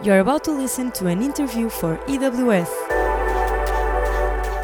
[0.00, 2.70] You're about to listen to an interview for EWS.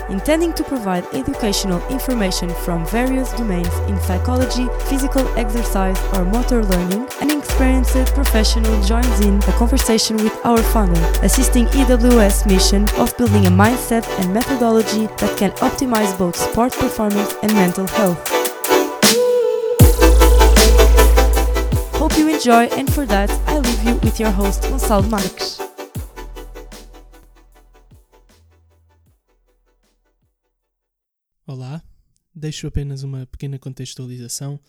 [0.09, 7.09] Intending to provide educational information from various domains in psychology, physical exercise, or motor learning,
[7.21, 13.47] an experienced professional joins in a conversation with our founder, assisting EWS mission of building
[13.47, 18.44] a mindset and methodology that can optimize both sport performance and mental health.
[22.15, 25.59] Hope you enjoy, and for that, I leave you with your host, Gonçalo Marques.
[31.45, 31.83] Olá,
[32.33, 34.61] deixo apenas uma pequena contextualização.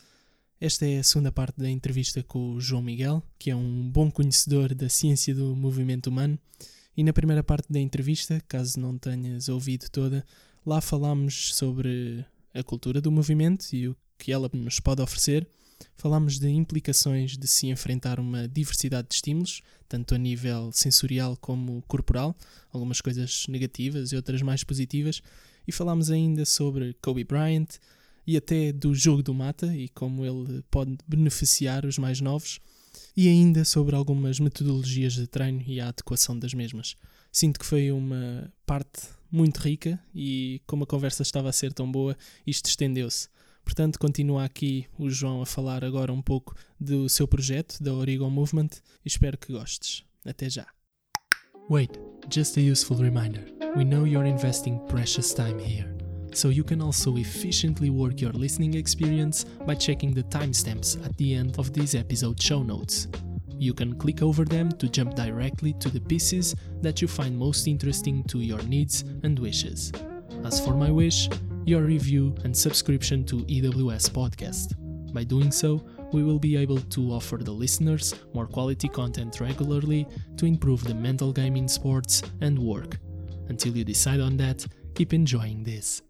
[0.59, 4.09] Esta é a segunda parte da entrevista com o João Miguel, que é um bom
[4.09, 6.39] conhecedor da ciência do movimento humano.
[6.98, 10.25] E na primeira parte da entrevista, caso não tenhas ouvido toda,
[10.66, 12.25] lá falámos sobre
[12.55, 15.48] a cultura do movimento e o que ela nos pode oferecer.
[15.98, 21.82] Falámos de implicações de se enfrentar uma diversidade de estímulos, tanto a nível sensorial como
[21.88, 22.36] corporal,
[22.72, 25.22] algumas coisas negativas e outras mais positivas,
[25.67, 27.67] e falámos ainda sobre Kobe Bryant
[28.28, 32.60] e até do jogo do mata e como ele pode beneficiar os mais novos,
[33.16, 36.95] e ainda sobre algumas metodologias de treino e a adequação das mesmas.
[37.32, 39.02] Sinto que foi uma parte
[39.32, 43.28] muito rica e, como a conversa estava a ser tão boa, isto estendeu-se.
[43.66, 48.30] Portanto, continua aqui o João a falar agora um pouco do seu projeto, da Origo
[48.30, 48.69] Movement,
[49.03, 50.03] e espero que gostes.
[50.23, 50.67] Até já.
[51.69, 51.99] Wait,
[52.30, 53.43] just a useful reminder.
[53.75, 55.91] We know you're investing precious time here,
[56.31, 61.33] so you can also efficiently work your listening experience by checking the timestamps at the
[61.33, 63.08] end of this episode show notes.
[63.58, 67.67] You can click over them to jump directly to the pieces that you find most
[67.67, 69.91] interesting to your needs and wishes.
[70.43, 71.30] As for my wish,
[71.66, 74.75] your review and subscription to EWS Podcast.
[75.11, 75.81] By doing so,
[76.13, 80.93] we will be able to offer the listeners more quality content regularly to improve the
[80.93, 82.99] mental game in sports and work.
[83.49, 86.03] Until you decide on that, keep enjoying this.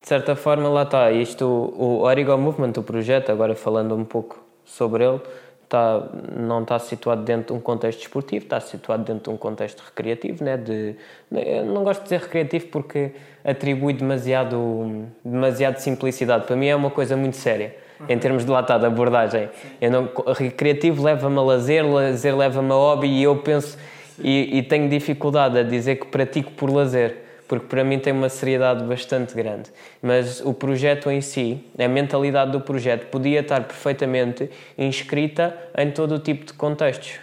[0.00, 1.12] De certa forma, lá está.
[1.12, 5.20] Isto, o Origo Movement, o projeto, agora falando um pouco sobre ele,
[5.68, 9.80] está, não está situado dentro de um contexto esportivo, está situado dentro de um contexto
[9.80, 10.42] recreativo.
[10.42, 10.56] Né?
[10.56, 10.96] De,
[11.30, 13.12] eu não gosto de dizer recreativo porque
[13.44, 16.46] atribui demasiado, demasiado simplicidade.
[16.46, 17.76] Para mim é uma coisa muito séria.
[18.08, 19.48] Em termos de lá está, de abordagem.
[19.80, 23.76] Eu não, recreativo leva-me a lazer, lazer leva-me a hobby e eu penso
[24.20, 28.28] e, e tenho dificuldade a dizer que pratico por lazer porque para mim tem uma
[28.28, 29.70] seriedade bastante grande.
[30.02, 36.16] Mas o projeto em si, a mentalidade do projeto, podia estar perfeitamente inscrita em todo
[36.16, 37.18] o tipo de contextos.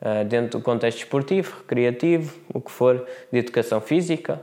[0.00, 4.40] Uh, dentro do contexto esportivo, recreativo, o que for, de educação física.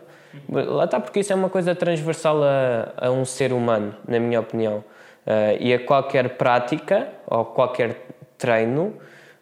[0.49, 4.39] Lá está, porque isso é uma coisa transversal a, a um ser humano, na minha
[4.39, 4.83] opinião.
[5.25, 7.97] Uh, e a qualquer prática ou qualquer
[8.38, 8.94] treino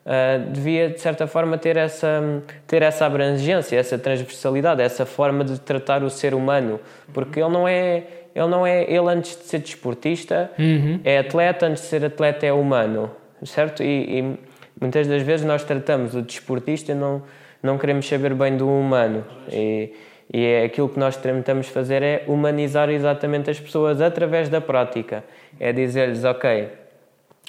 [0.04, 5.60] Uh, devia, de certa forma, ter essa, ter essa abrangência, essa transversalidade, essa forma de
[5.60, 6.80] tratar o ser humano,
[7.14, 8.04] porque ele não é.
[8.34, 11.02] Ele não é ele antes de ser desportista uhum.
[11.04, 13.12] é atleta antes de ser atleta é humano
[13.44, 14.40] certo e, e,
[14.80, 17.22] muitas das vezes nós tratamos o desportista e não
[17.62, 19.94] não queremos saber bem do humano e,
[20.34, 25.26] e é aquilo que nós tentamos fazer é humanizar exatamente as pessoas através da prática
[25.60, 26.70] é dizer-lhes ok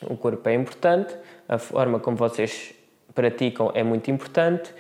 [0.09, 1.15] o corpo é importante
[1.53, 2.75] a forma como vocês
[3.15, 4.73] praticam é muito importante.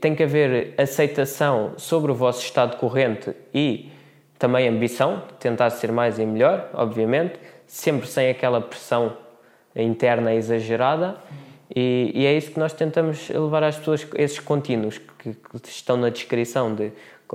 [0.00, 3.90] Tem que haver aceitação sobre o vosso estado corrente e
[4.38, 9.16] também ambição, tentar ser mais e melhor, obviamente, sempre sem aquela pressão
[9.74, 11.16] interna exagerada.
[11.74, 15.96] E, e, é isso que nós tentamos levar às pessoas, esses contínuos que, que estão
[15.96, 16.92] na descrição de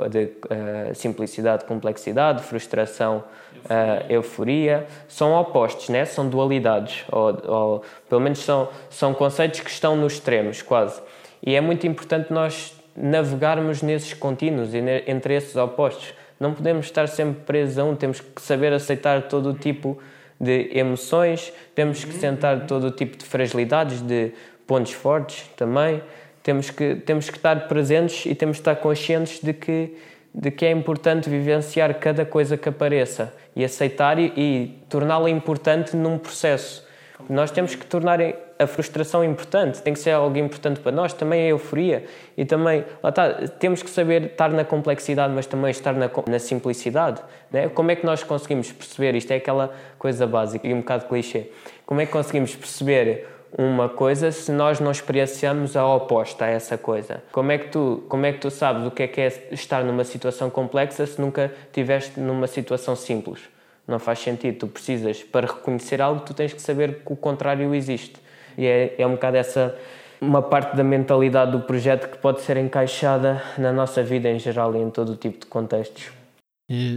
[0.10, 3.24] de uh, simplicidade, complexidade, frustração.
[3.64, 6.04] Uh, euforia, são opostos, né?
[6.04, 11.02] são dualidades, ou, ou, pelo menos são, são conceitos que estão nos extremos, quase.
[11.42, 16.14] E é muito importante nós navegarmos nesses contínuos, entre esses opostos.
[16.40, 19.98] Não podemos estar sempre presos a um, temos que saber aceitar todo o tipo
[20.40, 24.34] de emoções, temos que sentar todo o tipo de fragilidades, de
[24.68, 26.02] pontos fortes também
[26.44, 29.96] temos que, temos que estar presentes e temos que estar conscientes de que,
[30.34, 35.96] de que é importante vivenciar cada coisa que apareça e aceitar e, e torná-la importante
[35.96, 36.84] num processo.
[37.30, 38.20] Nós temos que tornar
[38.60, 42.84] a frustração importante, tem que ser algo importante para nós, também a euforia e também,
[43.02, 47.22] lá está, temos que saber estar na complexidade, mas também estar na, na simplicidade.
[47.52, 47.70] Né?
[47.70, 49.16] Como é que nós conseguimos perceber?
[49.16, 51.50] Isto é aquela coisa básica e um bocado clichê.
[51.86, 53.28] Como é que conseguimos perceber
[53.58, 57.24] uma coisa se nós não experienciamos a oposta a essa coisa?
[57.32, 59.84] Como é que tu, como é que tu sabes o que é que é estar
[59.84, 63.42] numa situação complexa se nunca estiveste numa situação simples?
[63.88, 64.60] Não faz sentido.
[64.60, 68.16] Tu precisas, para reconhecer algo, tu tens que saber que o contrário existe.
[68.58, 69.76] E é, é um bocado essa
[70.22, 74.74] uma parte da mentalidade do projeto que pode ser encaixada na nossa vida em geral
[74.74, 76.23] e em todo o tipo de contextos.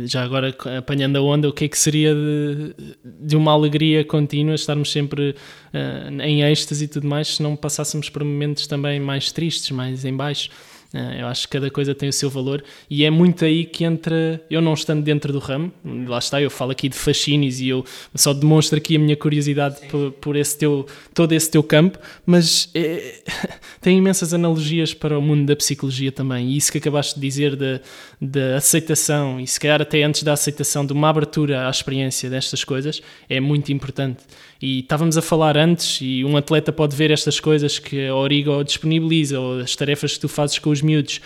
[0.05, 2.75] Já agora, apanhando a onda, o que é que seria de,
[3.05, 8.09] de uma alegria contínua, estarmos sempre uh, em êxtase e tudo mais, se não passássemos
[8.09, 10.51] por momentos também mais tristes, mais em baixo?
[10.93, 12.63] Eh, eu acho que cada coisa tem o seu valor.
[12.89, 15.73] E é muito aí que entra, eu não estando dentro do ramo,
[16.07, 17.85] lá está, eu falo aqui de fascínios e eu
[18.15, 22.71] só demonstro aqui a minha curiosidade por, por, esse teu, todo esse teu campo, mas
[22.75, 23.21] é,
[23.81, 26.51] tem imensas analogias para o mundo da psicologia também.
[26.51, 27.81] E isso que acabaste de dizer da,
[28.21, 32.65] da aceitação e se calhar até antes da aceitação de uma abertura à experiência destas
[32.65, 34.23] coisas é muito importante.
[34.61, 38.63] E estávamos a falar antes, e um atleta pode ver estas coisas que a Origo
[38.65, 41.21] disponibiliza, ou as tarefas que tu fazes com os miúdos,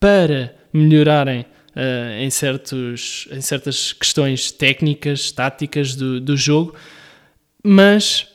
[0.00, 6.74] para melhorarem uh, em, certos, em certas questões técnicas, táticas do, do jogo,
[7.62, 8.26] mas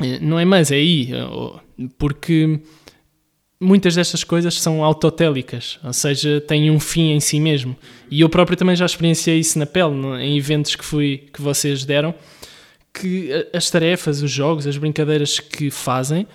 [0.00, 2.60] eh, não é mais, é aí, eh, porque
[3.60, 7.76] muitas destas coisas são autotélicas, ou seja, têm um fim em si mesmo.
[8.10, 11.84] E eu próprio também já experienciei isso na pele, em eventos que, fui, que vocês
[11.84, 12.14] deram,
[12.94, 16.26] que as tarefas, os jogos, as brincadeiras que fazem,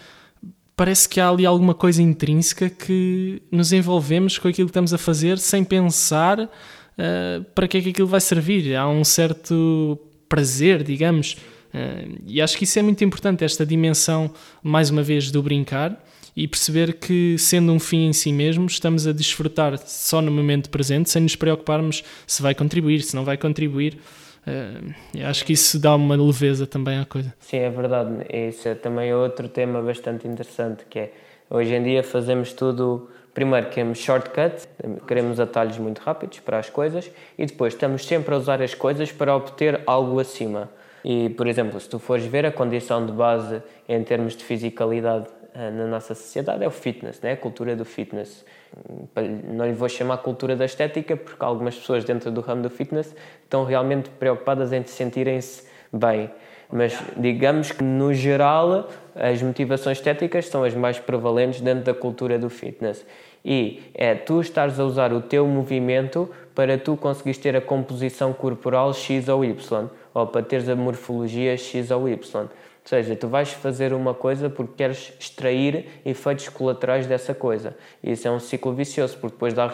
[0.76, 4.98] parece que há ali alguma coisa intrínseca que nos envolvemos com aquilo que estamos a
[4.98, 8.76] fazer sem pensar uh, para que é que aquilo vai servir.
[8.76, 9.98] Há um certo
[10.28, 11.34] prazer, digamos.
[11.74, 14.32] Uh, e acho que isso é muito importante, esta dimensão,
[14.62, 16.02] mais uma vez, do brincar
[16.36, 20.70] e perceber que, sendo um fim em si mesmo, estamos a desfrutar só no momento
[20.70, 23.98] presente, sem nos preocuparmos se vai contribuir, se não vai contribuir.
[24.50, 27.34] Uh, acho que isso dá uma leveza também à coisa.
[27.40, 28.26] Sim, é verdade.
[28.32, 31.14] Isso é também outro tema bastante interessante, que é,
[31.50, 33.10] hoje em dia fazemos tudo...
[33.34, 34.68] Primeiro, queremos shortcut,
[35.08, 39.12] queremos atalhos muito rápidos para as coisas e depois estamos sempre a usar as coisas
[39.12, 40.70] para obter algo acima.
[41.06, 45.28] E, por exemplo, se tu fores ver a condição de base em termos de fisicalidade
[45.54, 47.34] eh, na nossa sociedade é o fitness, né?
[47.34, 48.44] a cultura do fitness.
[49.44, 53.16] Não lhe vou chamar cultura da estética, porque algumas pessoas dentro do ramo do fitness
[53.44, 56.30] estão realmente preocupadas em sentirem-se bem.
[56.72, 62.38] Mas digamos que, no geral, as motivações estéticas são as mais prevalentes dentro da cultura
[62.38, 63.06] do fitness.
[63.44, 68.34] E é tu estares a usar o teu movimento para tu conseguires ter a composição
[68.34, 72.50] corporal X ou Y, ou para teres a morfologia X ou Y
[72.90, 77.78] seja, tu vais fazer uma coisa porque queres extrair efeitos colaterais dessa coisa.
[78.04, 79.72] E isso é um ciclo vicioso, porque depois dá,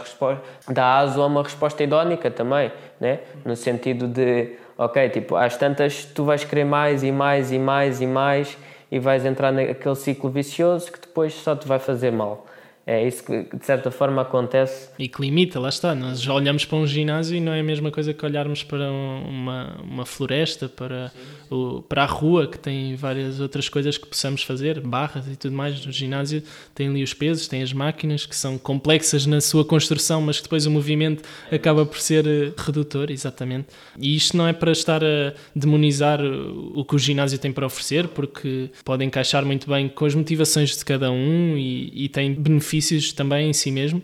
[0.67, 3.21] dá aso a uma resposta hedónica também, né?
[3.45, 8.01] no sentido de, ok, tipo, às tantas tu vais querer mais e mais e mais
[8.01, 8.57] e mais
[8.91, 12.45] e vais entrar naquele ciclo vicioso que depois só te vai fazer mal.
[12.87, 14.89] É isso que de certa forma acontece.
[14.99, 15.95] E que limita, lá está.
[15.95, 19.75] Nós olhamos para um ginásio e não é a mesma coisa que olharmos para uma,
[19.81, 21.11] uma floresta, para,
[21.49, 25.55] o, para a rua, que tem várias outras coisas que possamos fazer, barras e tudo
[25.55, 25.83] mais.
[25.83, 26.43] No ginásio
[26.75, 30.43] tem ali os pesos, tem as máquinas que são complexas na sua construção, mas que
[30.43, 33.69] depois o movimento acaba por ser eh, redutor, exatamente.
[33.97, 38.09] E isto não é para estar a demonizar o que o ginásio tem para oferecer,
[38.09, 42.74] porque pode encaixar muito bem com as motivações de cada um e, e tem benefícios
[42.75, 44.01] benefícios também em si mesmo,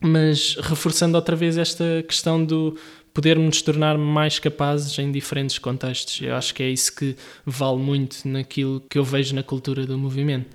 [0.00, 2.76] mas reforçando outra vez esta questão do
[3.14, 6.20] podermos tornar mais capazes em diferentes contextos.
[6.22, 9.98] Eu acho que é isso que vale muito naquilo que eu vejo na cultura do
[9.98, 10.54] movimento.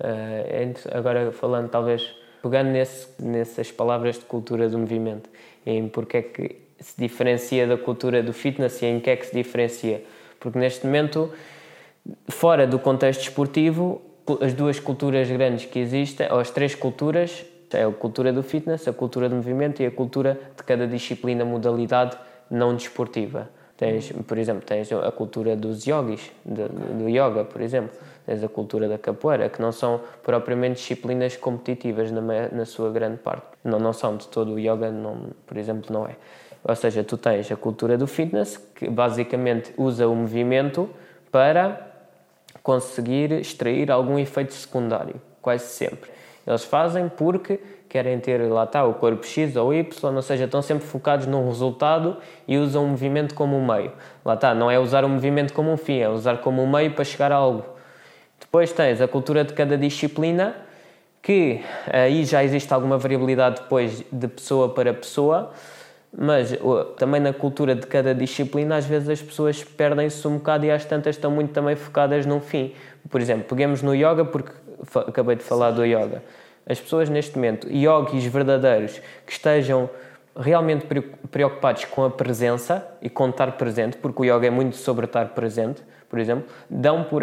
[0.00, 2.02] Uh, agora falando talvez
[2.42, 5.30] pegando nesse, nessas palavras de cultura do movimento
[5.64, 9.26] em porque é que se diferencia da cultura do fitness e em que é que
[9.26, 10.02] se diferencia
[10.40, 11.30] porque neste momento
[12.28, 14.02] fora do contexto esportivo
[14.40, 18.86] as duas culturas grandes que existem, ou as três culturas, é a cultura do fitness,
[18.86, 22.16] a cultura do movimento e a cultura de cada disciplina, modalidade
[22.50, 23.48] não desportiva.
[23.76, 27.90] Tens, por exemplo, tens a cultura dos yogis, do, do yoga, por exemplo.
[28.24, 32.20] Tens a cultura da capoeira, que não são propriamente disciplinas competitivas na,
[32.52, 33.46] na sua grande parte.
[33.64, 36.14] Não, não são de todo o yoga, não, por exemplo, não é.
[36.62, 40.88] Ou seja, tu tens a cultura do fitness, que basicamente usa o movimento
[41.32, 41.91] para
[42.62, 46.10] conseguir extrair algum efeito secundário, quase sempre.
[46.46, 50.62] Eles fazem porque querem ter, lá está, o corpo X ou Y, ou seja, estão
[50.62, 52.16] sempre focados num resultado
[52.48, 53.92] e usam o movimento como um meio.
[54.24, 56.92] Lá está, não é usar o movimento como um fim, é usar como um meio
[56.92, 57.66] para chegar a algo.
[58.40, 60.56] Depois tens a cultura de cada disciplina,
[61.20, 61.60] que
[61.92, 65.52] aí já existe alguma variabilidade depois de pessoa para pessoa,
[66.16, 66.54] mas
[66.98, 70.84] também na cultura de cada disciplina, às vezes as pessoas perdem-se um bocado e às
[70.84, 72.74] tantas estão muito também focadas num fim.
[73.08, 74.52] Por exemplo, peguemos no yoga, porque
[74.94, 76.22] acabei de falar do yoga.
[76.66, 79.88] As pessoas neste momento, yogis verdadeiros, que estejam
[80.36, 80.86] realmente
[81.30, 85.30] preocupados com a presença e com estar presente, porque o yoga é muito sobre estar
[85.30, 85.82] presente.
[86.08, 87.22] por exemplo, dão por.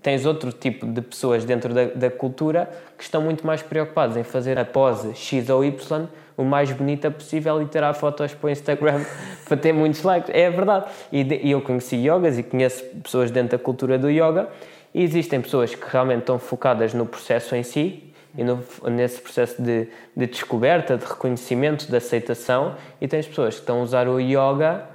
[0.00, 4.22] Tens outro tipo de pessoas dentro da, da cultura que estão muito mais preocupadas em
[4.22, 6.08] fazer a pose X ou Y
[6.42, 9.04] o mais bonita possível e tirar fotos para o Instagram
[9.46, 10.30] para ter muitos likes.
[10.34, 10.86] É verdade.
[11.10, 14.48] E, de, eu conheci yogas e conheço pessoas dentro da cultura do yoga
[14.94, 19.60] e existem pessoas que realmente estão focadas no processo em si e no, nesse processo
[19.62, 24.18] de, de descoberta, de reconhecimento, de aceitação, e tens pessoas que estão a usar o
[24.18, 24.86] yoga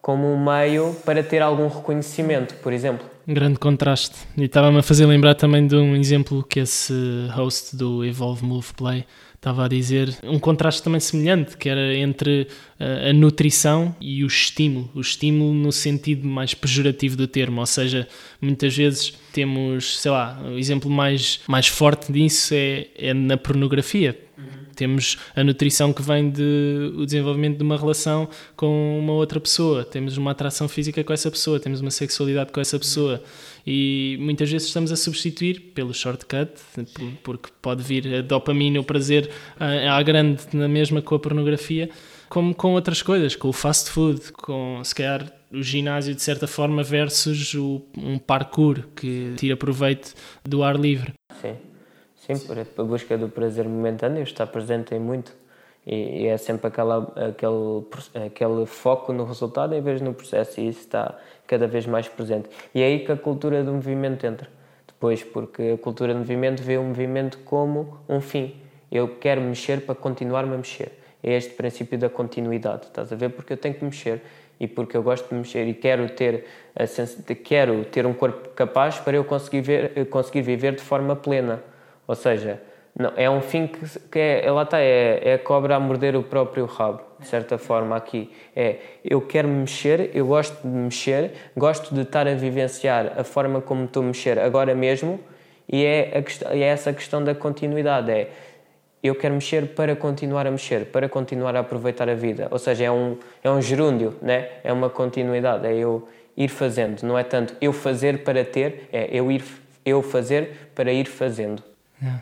[0.00, 3.15] como um meio para ter algum reconhecimento, por exemplo.
[3.28, 4.14] Um grande contraste.
[4.36, 6.94] E estava-me a fazer lembrar também de um exemplo que esse
[7.32, 9.04] host do Evolve Move Play
[9.34, 12.46] estava a dizer, um contraste também semelhante, que era entre
[12.78, 14.90] a, eh, a nutrição e o estímulo.
[14.94, 18.08] O estímulo no sentido mais pejorativo do termo, ou seja,
[18.40, 24.18] muitas vezes temos, sei lá, o exemplo mais, mais forte disso é, é na pornografia.
[24.38, 24.65] Uhum.
[24.76, 29.84] Temos a nutrição que vem do de, desenvolvimento de uma relação com uma outra pessoa,
[29.84, 33.22] temos uma atração física com essa pessoa, temos uma sexualidade com essa pessoa.
[33.66, 36.52] E muitas vezes estamos a substituir pelo shortcut,
[37.24, 39.28] porque pode vir a dopamina, o prazer
[39.58, 41.90] à grande na mesma com a pornografia,
[42.28, 46.46] como com outras coisas, com o fast food, com se calhar o ginásio de certa
[46.46, 50.12] forma versus o, um parkour que tira proveito
[50.44, 51.12] do ar livre.
[51.40, 51.56] Sim,
[52.26, 52.34] sim,
[52.78, 55.34] a busca do prazer momentâneo está presente em muito
[55.86, 60.68] e, e é sempre aquela, aquele, aquele foco no resultado em vez no processo e
[60.68, 61.16] isso está
[61.46, 62.48] cada vez mais presente.
[62.74, 64.48] E é aí que a cultura do movimento entra.
[64.86, 68.56] Depois, porque a cultura do movimento vê o movimento como um fim.
[68.90, 70.98] Eu quero mexer para continuar-me a mexer.
[71.22, 72.86] É este princípio da continuidade.
[72.86, 73.30] Estás a ver?
[73.30, 74.22] Porque eu tenho que mexer
[74.58, 76.46] e porque eu gosto de mexer e quero ter
[77.44, 81.62] quero ter um corpo capaz para eu conseguir ver, conseguir viver de forma plena.
[82.06, 82.60] Ou seja,
[82.98, 83.78] não, é um fim que,
[84.10, 87.58] que é, lá está, é, é a cobra a morder o próprio rabo, de certa
[87.58, 88.30] forma, aqui.
[88.54, 93.22] É, eu quero me mexer, eu gosto de mexer, gosto de estar a vivenciar a
[93.22, 95.20] forma como estou a mexer agora mesmo,
[95.68, 98.30] e é, a, é essa questão da continuidade, é
[99.02, 102.48] eu quero mexer para continuar a mexer, para continuar a aproveitar a vida.
[102.50, 104.48] Ou seja, é um, é um gerúndio, né?
[104.64, 109.08] é uma continuidade, é eu ir fazendo, não é tanto eu fazer para ter, é
[109.12, 109.44] eu ir
[109.84, 111.62] eu fazer para ir fazendo.
[112.02, 112.20] É.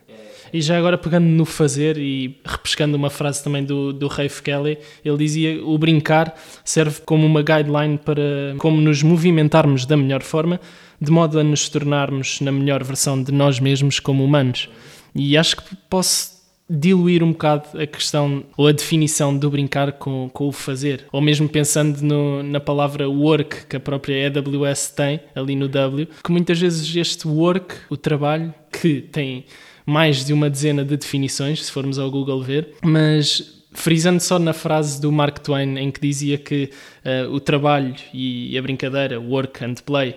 [0.52, 4.78] E já agora pegando no fazer e repescando uma frase também do, do Rafe Kelly,
[5.04, 6.32] ele dizia o brincar
[6.64, 10.60] serve como uma guideline para como nos movimentarmos da melhor forma,
[11.00, 14.68] de modo a nos tornarmos na melhor versão de nós mesmos como humanos.
[15.12, 16.34] E acho que posso
[16.68, 21.20] diluir um bocado a questão ou a definição do brincar com, com o fazer, ou
[21.20, 26.32] mesmo pensando no, na palavra work que a própria AWS tem ali no W, que
[26.32, 29.44] muitas vezes este work, o trabalho, que tem
[29.86, 34.52] mais de uma dezena de definições, se formos ao Google ver, mas frisando só na
[34.52, 36.70] frase do Mark Twain em que dizia que
[37.04, 40.16] uh, o trabalho e a brincadeira, work and play,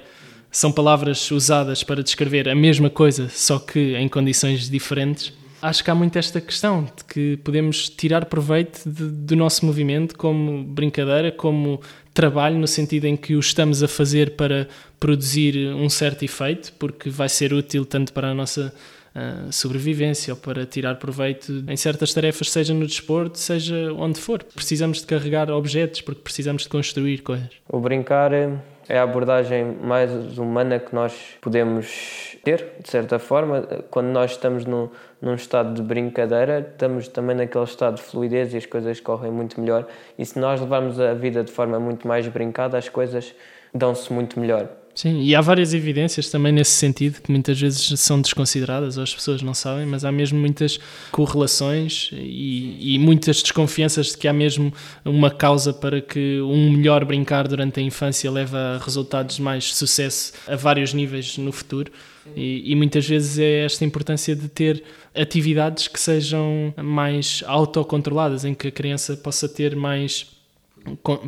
[0.52, 5.34] são palavras usadas para descrever a mesma coisa, só que em condições diferentes.
[5.60, 10.16] Acho que há muito esta questão de que podemos tirar proveito de, do nosso movimento
[10.16, 11.82] como brincadeira, como
[12.14, 14.68] trabalho, no sentido em que o estamos a fazer para
[15.00, 18.74] produzir um certo efeito, porque vai ser útil tanto para a nossa
[19.52, 24.44] sobrevivência ou para tirar proveito em certas tarefas, seja no desporto, seja onde for.
[24.44, 27.50] Precisamos de carregar objetos porque precisamos de construir coisas.
[27.70, 33.62] O brincar é a abordagem mais humana que nós podemos ter, de certa forma.
[33.90, 34.90] Quando nós estamos num,
[35.22, 39.60] num estado de brincadeira, estamos também naquele estado de fluidez e as coisas correm muito
[39.60, 39.86] melhor.
[40.18, 43.34] E se nós levarmos a vida de forma muito mais brincada, as coisas
[43.74, 44.70] dão-se muito melhor.
[44.98, 49.14] Sim, e há várias evidências também nesse sentido que muitas vezes são desconsideradas ou as
[49.14, 50.80] pessoas não sabem, mas há mesmo muitas
[51.12, 54.74] correlações e, e muitas desconfianças de que há mesmo
[55.06, 59.76] uma causa para que um melhor brincar durante a infância leve a resultados de mais
[59.76, 61.92] sucesso a vários níveis no futuro.
[62.36, 68.56] E, e, muitas vezes é esta importância de ter atividades que sejam mais autocontroladas, em
[68.56, 70.37] que a criança possa ter mais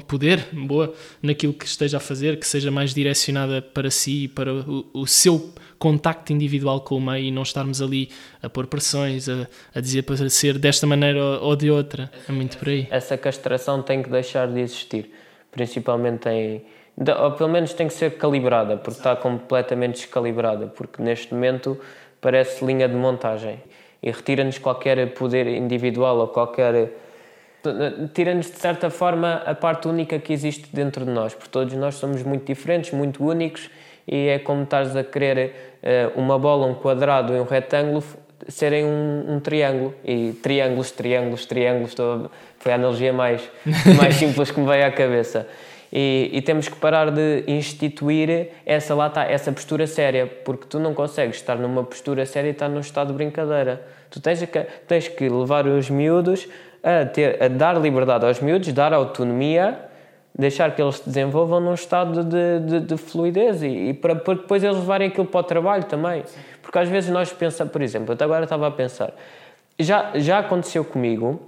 [0.08, 4.86] poder, boa, naquilo que esteja a fazer, que seja mais direcionada para si, para o,
[4.94, 8.10] o seu contacto individual com o meio e não estarmos ali
[8.44, 12.12] a pôr pressões, a, a dizer para ser desta maneira ou, de outra.
[12.28, 12.88] É muito por aí.
[12.92, 15.12] Essa castração tem que deixar de existir,
[15.52, 16.62] principalmente em.
[16.98, 21.80] Ou pelo menos tem que ser calibrada, porque está completamente descalibrada, porque neste momento
[22.20, 23.58] parece linha de montagem
[24.04, 26.92] e retira-nos qualquer poder individual ou qualquer
[28.14, 31.96] tira-nos de certa forma a parte única que existe dentro de nós, porque todos nós
[31.96, 33.70] somos muito diferentes, muito únicos
[34.08, 38.04] e é como estás a querer uh, uma bola, um quadrado e um retângulo
[38.48, 43.42] serem um, um, triângulo e triângulos, triângulos, triângulos, todo, foi a analogia mais,
[43.98, 45.48] mais simples que me veio à cabeça.
[45.92, 50.80] E, e, temos que parar de instituir essa lá está, essa postura séria, porque tu
[50.80, 53.82] não consegues estar numa postura séria e estar num estado de brincadeira.
[54.10, 56.48] Tu tens que, tens que levar os miúdos
[56.84, 59.80] a, ter, a dar liberdade aos miúdos, dar autonomia,
[60.38, 64.36] deixar que eles se desenvolvam num estado de, de, de fluidez e, e para, para,
[64.36, 66.24] depois eles levarem aquilo para o trabalho também.
[66.62, 69.14] Porque às vezes nós pensamos, por exemplo, até agora estava a pensar,
[69.78, 71.42] já, já aconteceu comigo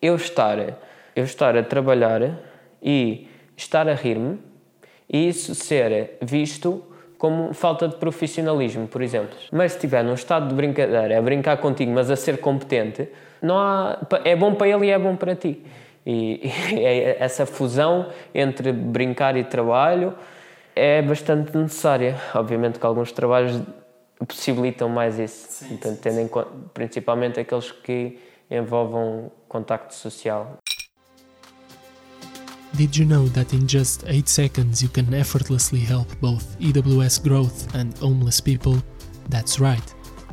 [0.00, 0.58] eu estar,
[1.14, 2.38] eu estar a trabalhar
[2.82, 4.38] e estar a rir-me
[5.08, 6.84] e isso ser visto
[7.16, 9.36] como falta de profissionalismo, por exemplo.
[9.50, 13.08] Mas se estiver num estado de brincadeira, a brincar contigo, mas a ser competente,
[13.42, 15.62] não há, é bom para ele e é bom para ti.
[16.06, 20.14] E, e é essa fusão entre brincar e trabalho
[20.78, 22.16] é bastante necessária.
[22.34, 23.60] Obviamente que alguns trabalhos
[24.26, 28.18] possibilitam mais isso, sim, Portanto, tendo em conta, principalmente aqueles que
[28.50, 30.58] envolvam contacto social.
[32.74, 37.74] Did you know that in just 8 seconds you can effortlessly help both EWS growth
[37.74, 38.76] and homeless people?
[39.30, 39.82] That's right.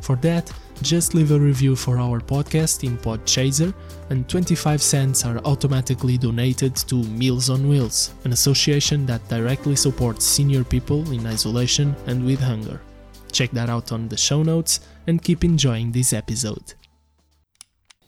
[0.02, 3.72] For that, just leave a review for our podcast in Podchaser,
[4.10, 10.24] and 25 cents are automatically donated to Meals on Wheels, an association that directly supports
[10.24, 12.80] senior people in isolation and with hunger.
[13.32, 16.74] Check that out on the show notes and keep enjoying this episode.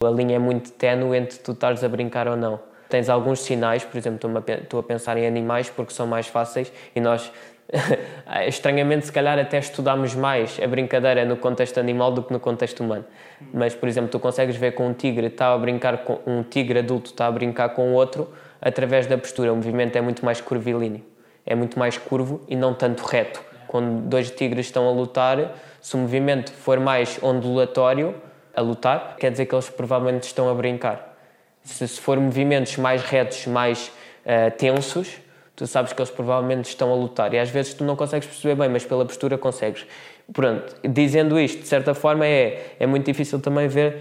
[0.00, 2.60] A linha é muito ténue entre tu estares a brincar ou não.
[2.88, 7.00] Tens alguns sinais, por exemplo, estou a pensar em animais porque são mais fáceis e
[7.00, 7.30] nós,
[8.46, 12.80] estranhamente, se calhar até estudamos mais a brincadeira no contexto animal do que no contexto
[12.80, 13.04] humano.
[13.52, 16.78] Mas, por exemplo, tu consegues ver com um tigre está a brincar com um tigre
[16.78, 19.52] adulto está a brincar com outro através da postura.
[19.52, 21.04] O movimento é muito mais curvilíneo,
[21.44, 23.42] é muito mais curvo e não tanto reto.
[23.66, 28.14] Quando dois tigres estão a lutar, se o movimento for mais ondulatório,
[28.54, 31.16] a lutar, quer dizer que eles provavelmente estão a brincar.
[31.62, 33.92] Se, se for movimentos mais retos, mais
[34.24, 35.20] uh, tensos,
[35.58, 37.34] tu sabes que eles provavelmente estão a lutar.
[37.34, 39.84] E às vezes tu não consegues perceber bem, mas pela postura consegues.
[40.32, 43.96] Pronto, dizendo isto, de certa forma, é, é muito difícil também ver,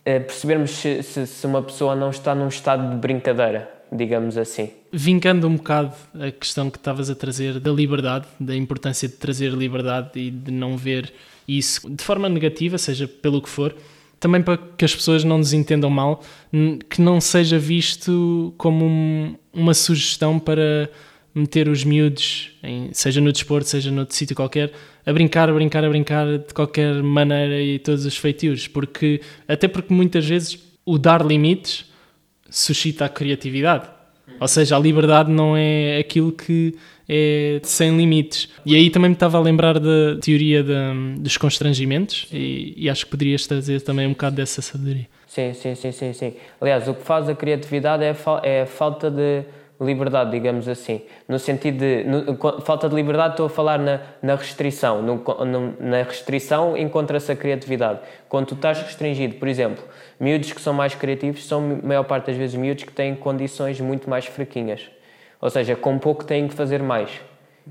[0.00, 4.70] uh, percebermos se, se, se uma pessoa não está num estado de brincadeira digamos assim.
[4.92, 9.50] Vincando um bocado a questão que estavas a trazer da liberdade, da importância de trazer
[9.52, 11.12] liberdade e de não ver
[11.46, 13.74] isso de forma negativa, seja pelo que for,
[14.20, 16.22] também para que as pessoas não nos entendam mal,
[16.90, 20.90] que não seja visto como um, uma sugestão para
[21.34, 24.72] meter os miúdos, em, seja no desporto, seja noutro sítio qualquer,
[25.06, 29.66] a brincar, a brincar, a brincar de qualquer maneira e todos os feitios, porque até
[29.66, 31.86] porque muitas vezes o dar limites
[32.50, 33.88] suscita a criatividade.
[34.38, 36.74] Ou seja, a liberdade não é aquilo que
[37.08, 38.48] é sem limites.
[38.64, 40.72] E aí também me estava a lembrar da teoria de,
[41.18, 45.06] dos constrangimentos e, e, acho que poderias trazer também um bocado dessa sabedoria.
[45.26, 46.34] Sim, sim, sim, sim, sim.
[46.60, 49.44] Aliás, o que faz a criatividade é a, fa é a falta de
[49.80, 51.02] liberdade, digamos assim.
[51.26, 52.04] No sentido de.
[52.04, 55.02] No, falta de liberdade, estou a falar na, na restrição.
[55.02, 58.00] No, no, na restrição encontra-se a criatividade.
[58.28, 59.82] Quando tu estás restringido, por exemplo,
[60.20, 63.80] miúdos que são mais criativos são, a maior parte das vezes, miúdos que têm condições
[63.80, 64.90] muito mais fraquinhas.
[65.40, 67.10] Ou seja, com pouco têm que fazer mais.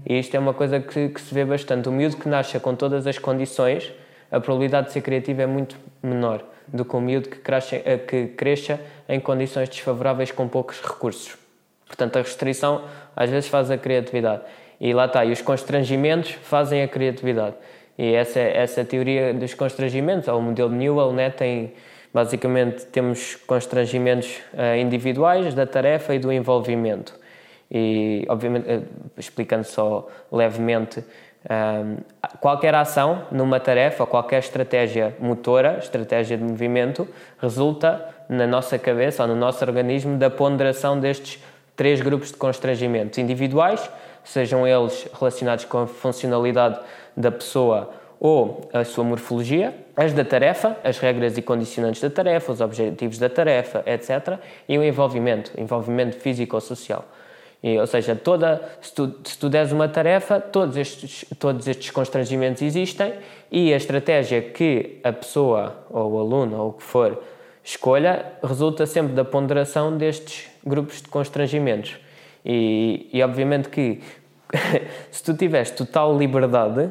[0.05, 1.88] E isto é uma coisa que, que se vê bastante.
[1.88, 3.91] O miúdo que nasce com todas as condições,
[4.31, 7.97] a probabilidade de ser criativo é muito menor do que o miúdo que, cresce, eh,
[7.97, 11.38] que cresça em condições desfavoráveis com poucos recursos.
[11.88, 12.83] Portanto, a restrição
[13.15, 14.43] às vezes faz a criatividade.
[14.79, 17.55] E lá está, e os constrangimentos fazem a criatividade.
[17.97, 21.73] E essa, essa teoria dos constrangimentos, ou o modelo Newell, né, tem,
[22.13, 27.13] basicamente temos constrangimentos uh, individuais da tarefa e do envolvimento.
[27.71, 28.85] E, obviamente, uh,
[29.17, 31.03] explicando só levemente,
[31.47, 31.95] eh,
[32.41, 37.07] qualquer ação numa tarefa, qualquer estratégia motora, estratégia de movimento,
[37.41, 41.41] resulta na nossa cabeça ou no nosso organismo da ponderação destes
[41.75, 43.89] três grupos de constrangimentos individuais,
[44.23, 46.79] sejam eles relacionados com a funcionalidade
[47.15, 52.53] da pessoa ou a sua morfologia, as da tarefa, as regras e condicionantes da tarefa,
[52.53, 54.39] os objetivos da tarefa, etc.
[54.67, 57.03] E o envolvimento, envolvimento físico-social.
[57.62, 62.62] ou seja, toda, se, tu, se tu deres uma tarefa, todos estes, todos estes constrangimentos
[62.62, 63.15] existem
[63.51, 67.21] e a estratégia que a pessoa, ou o aluno, ou o que for,
[67.62, 71.97] escolha, resulta sempre da ponderação destes grupos de constrangimentos.
[72.45, 73.99] E, e obviamente que
[75.12, 76.89] se tu tiveres total liberdade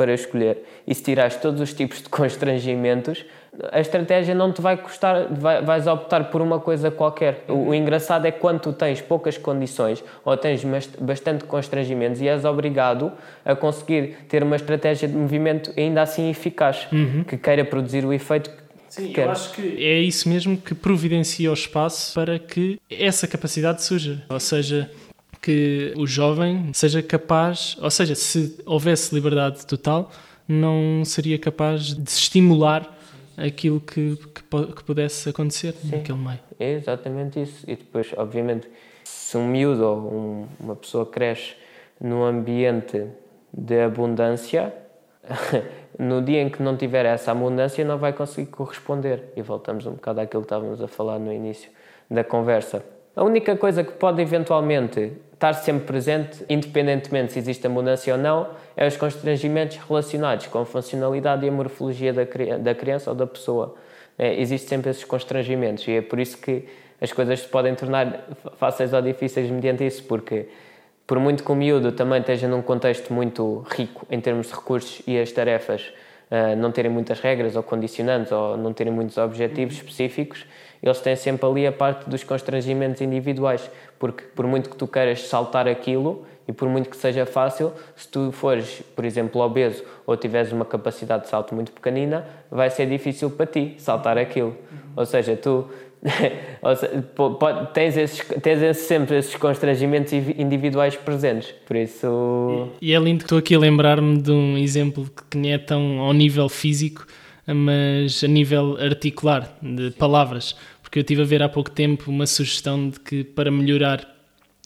[0.00, 3.22] para escolher e se tirares todos os tipos de constrangimentos,
[3.70, 7.44] a estratégia não te vai custar, vai, vais optar por uma coisa qualquer.
[7.46, 10.64] O, o, engraçado é que quando tu tens poucas condições ou tens
[10.98, 13.12] bastante constrangimentos e és obrigado
[13.44, 17.22] a conseguir ter uma estratégia de movimento ainda assim eficaz, uhum.
[17.22, 18.50] que queira produzir o efeito
[18.88, 23.84] Sim, eu acho que é isso mesmo que providencia o espaço para que essa capacidade
[23.84, 24.20] surja.
[24.28, 24.90] Ou seja,
[25.40, 30.10] que o jovem seja capaz, ou seja, se houvesse liberdade total,
[30.46, 32.98] não seria capaz de estimular
[33.36, 34.42] aquilo que, que,
[34.74, 35.96] que pudesse acontecer Sim.
[35.96, 36.40] naquele meio.
[36.58, 37.64] É exatamente isso.
[37.66, 38.68] E depois, obviamente,
[39.04, 41.54] se um miúdo ou um, uma pessoa cresce
[42.00, 43.06] num ambiente
[43.52, 44.74] de abundância,
[45.98, 49.32] no dia em que não tiver essa abundância, não vai conseguir corresponder.
[49.36, 51.70] E voltamos um bocado àquilo que estávamos a falar no início
[52.10, 52.84] da conversa.
[53.16, 58.50] A única coisa que pode eventualmente estar sempre presente, independentemente se existe abundância ou não,
[58.76, 62.24] é os constrangimentos relacionados com a funcionalidade e a morfologia da,
[62.58, 63.74] da criança ou da pessoa.
[64.18, 66.68] É, Existem sempre esses constrangimentos e é por isso que
[67.00, 70.46] as coisas se podem tornar fáceis ou difíceis mediante isso, porque
[71.06, 75.00] por muito que o miúdo também esteja num contexto muito rico em termos de recursos
[75.06, 75.90] e as tarefas
[76.30, 79.80] uh, não terem muitas regras ou condicionantes ou não terem muitos objetivos uhum.
[79.80, 80.46] específicos,
[80.82, 85.28] eles têm sempre ali a parte dos constrangimentos individuais, porque por muito que tu queiras
[85.28, 90.16] saltar aquilo e por muito que seja fácil, se tu fores, por exemplo, obeso ou
[90.16, 94.48] tiveres uma capacidade de salto muito pequenina, vai ser difícil para ti saltar aquilo.
[94.48, 94.78] Uhum.
[94.96, 95.68] Ou seja, tu
[96.76, 97.04] seja,
[97.74, 102.70] tens, esses, tens esses, sempre esses constrangimentos individuais presentes, por isso...
[102.80, 105.58] E, e é lindo que estou aqui a lembrar-me de um exemplo que nem é
[105.58, 107.06] tão ao nível físico,
[107.46, 112.26] mas a nível articular, de palavras, porque eu estive a ver há pouco tempo uma
[112.26, 114.06] sugestão de que para melhorar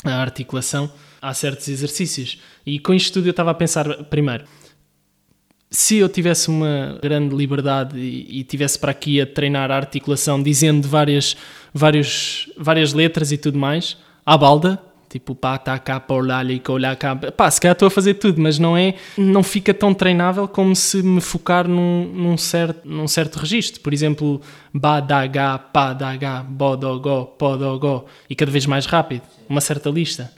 [0.04, 2.40] a articulação há certos exercícios.
[2.66, 4.44] E com isto tudo eu estava a pensar, primeiro,
[5.74, 10.40] se eu tivesse uma grande liberdade e, e tivesse para aqui a treinar a articulação
[10.40, 11.36] dizendo várias,
[11.72, 16.62] várias, várias letras e tudo mais, à balda, tipo pá, tá cá, por lá, ali,
[16.80, 19.92] lá, cá, pá, se calhar estou a fazer tudo, mas não é, não fica tão
[19.92, 23.80] treinável como se me focar num, num, certo, num certo registro.
[23.80, 24.40] Por exemplo,
[24.72, 28.64] ba, da, ga, pá, da, ga, bo, do, go, po, do, go, e cada vez
[28.64, 30.30] mais rápido, uma certa lista.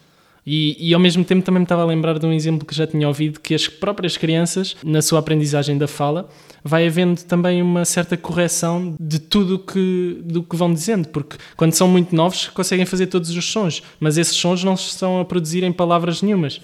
[0.47, 2.87] E, e, ao mesmo tempo também me estava a lembrar de um exemplo que já
[2.87, 6.29] tinha ouvido, que as próprias crianças, na sua aprendizagem da fala,
[6.63, 11.73] vai havendo também uma certa correção de tudo que, do que vão dizendo, porque quando
[11.73, 15.25] são muito novos conseguem fazer todos os sons, mas esses sons não se estão a
[15.25, 16.61] produzir em palavras nenhumas.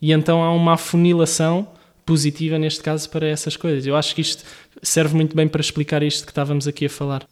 [0.00, 1.66] E então há uma afunilação
[2.06, 3.86] positiva neste caso para essas coisas.
[3.86, 4.44] Eu acho que isto
[4.82, 7.26] serve muito bem para explicar isto que estávamos aqui a falar.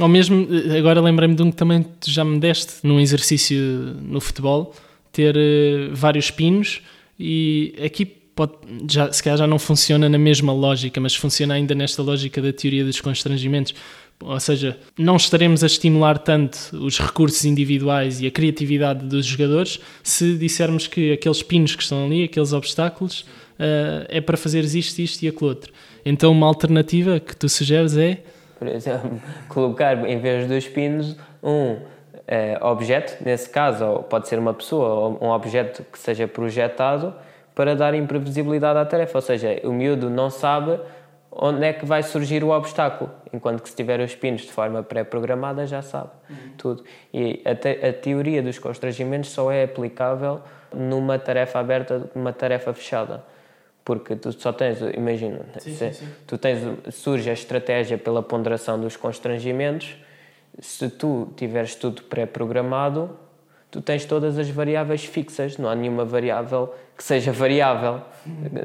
[0.00, 3.58] Ou mesmo, eh, agora lembrei-me de um que também já me deste num exercício
[4.00, 4.74] no futebol,
[5.12, 6.80] ter uh, vários pinos
[7.18, 8.54] e aqui pode,
[8.88, 12.52] já, se calhar já não funciona na mesma lógica, mas funciona ainda nesta lógica da
[12.52, 13.74] teoria dos constrangimentos.
[14.22, 19.80] Ou seja, não estaremos a estimular tanto os recursos individuais e a criatividade dos jogadores
[20.02, 23.20] se dissermos que aqueles pinos que estão ali, aqueles obstáculos,
[23.58, 25.72] uh, é para fazeres isto, isto e aquilo outro.
[26.04, 28.22] Então, uma alternativa que tu sugeres é
[28.60, 29.18] por exemplo,
[29.48, 31.78] colocar em vez dos pinos um
[32.28, 37.14] eh, objeto, nesse caso pode ser uma pessoa ou um objeto que seja projetado
[37.54, 40.78] para dar imprevisibilidade à tarefa, ou seja, o miúdo não sabe
[41.32, 44.82] onde é que vai surgir o obstáculo, enquanto que se tiver os pinos de forma
[44.82, 46.36] pré-programada já sabe uhum.
[46.58, 46.84] tudo.
[47.14, 50.42] E a, te a teoria dos constrangimentos só é aplicável
[50.74, 53.22] numa tarefa aberta, numa tarefa fechada
[53.84, 56.60] porque tu só tens, imagina, sim, se, sim, tu tens,
[56.92, 59.96] surge a estratégia pela ponderação dos constrangimentos,
[60.58, 63.16] se tu tiveres tudo pré-programado,
[63.70, 68.02] tu tens todas as variáveis fixas, não há nenhuma variável que seja variável,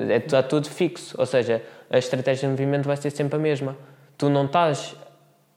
[0.09, 3.77] é, está tudo fixo, ou seja, a estratégia de movimento vai ser sempre a mesma.
[4.17, 4.95] Tu não estás,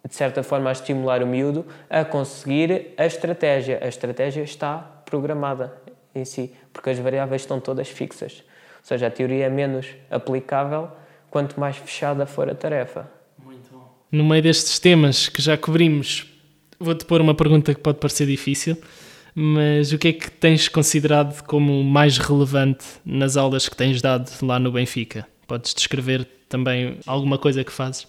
[0.07, 5.73] de certa forma, a estimular o miúdo a conseguir a estratégia, a estratégia está programada
[6.15, 8.45] em si, porque as variáveis estão todas fixas
[8.89, 10.91] seja, a teoria é menos aplicável
[11.31, 13.09] quanto mais fechada for a tarefa.
[13.45, 13.87] Muito bom.
[14.11, 16.27] No meio destes temas que já cobrimos,
[16.81, 18.77] vou-te pôr uma pergunta que pode parecer difícil,
[19.35, 24.31] mas o que é que tens considerado como mais relevante nas aulas que tens dado
[24.43, 25.27] lá no Benfica?
[25.47, 28.09] Podes descrever também alguma coisa que fazes?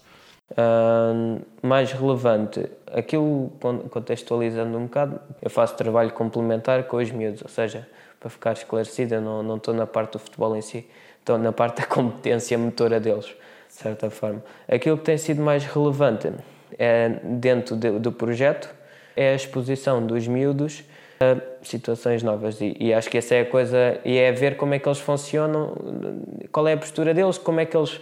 [0.52, 3.52] Uh, mais relevante, aquilo
[3.90, 7.86] contextualizando um bocado, eu faço trabalho complementar com os miúdos, ou seja,
[8.20, 10.86] para ficar esclarecida, não, não estou na parte do futebol em si,
[11.18, 14.44] estou na parte da competência motora deles, de certa forma.
[14.68, 16.30] Aquilo que tem sido mais relevante
[16.78, 18.72] é, dentro de, do projeto
[19.16, 20.84] é a exposição dos miúdos
[21.22, 24.72] a situações novas e, e, acho que essa é a coisa e é ver como
[24.72, 25.74] é que eles funcionam,
[26.50, 28.00] qual é a postura deles, como é que eles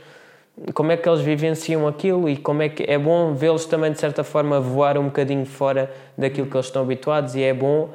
[0.75, 3.99] como é que eles vivenciam aquilo e como é que é bom vê-los também de
[3.99, 7.91] certa forma voar um bocadinho fora daquilo que eles estão habituados e é bom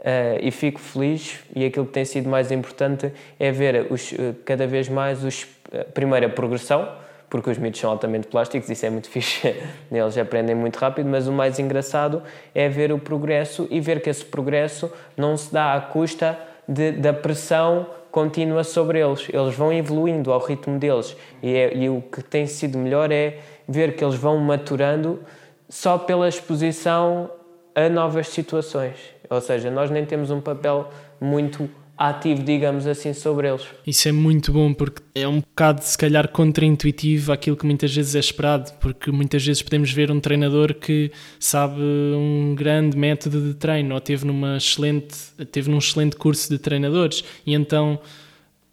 [0.00, 4.34] Uh, e fico feliz e aquilo que tem sido mais importante é ver os, uh,
[4.46, 6.88] cada vez mais os, uh, primeiro a progressão
[7.30, 9.54] porque os miúdos são altamente plásticos, isso é muito fixe,
[9.90, 14.10] eles aprendem muito rápido, mas o mais engraçado é ver o progresso e ver que
[14.10, 16.36] esse progresso não se dá à custa
[16.66, 19.28] de, da pressão contínua sobre eles.
[19.32, 23.38] Eles vão evoluindo ao ritmo deles e, é, e o que tem sido melhor é
[23.68, 25.20] ver que eles vão maturando
[25.68, 27.30] só pela exposição
[27.74, 28.96] a novas situações.
[29.28, 31.68] Ou seja, nós nem temos um papel muito
[32.00, 33.66] ativo, digamos assim, sobre eles.
[33.86, 38.14] Isso é muito bom porque é um bocado, se calhar, contra-intuitivo aquilo que muitas vezes
[38.14, 43.52] é esperado, porque muitas vezes podemos ver um treinador que sabe um grande método de
[43.52, 45.14] treino ou teve, numa excelente,
[45.52, 48.00] teve num excelente curso de treinadores e então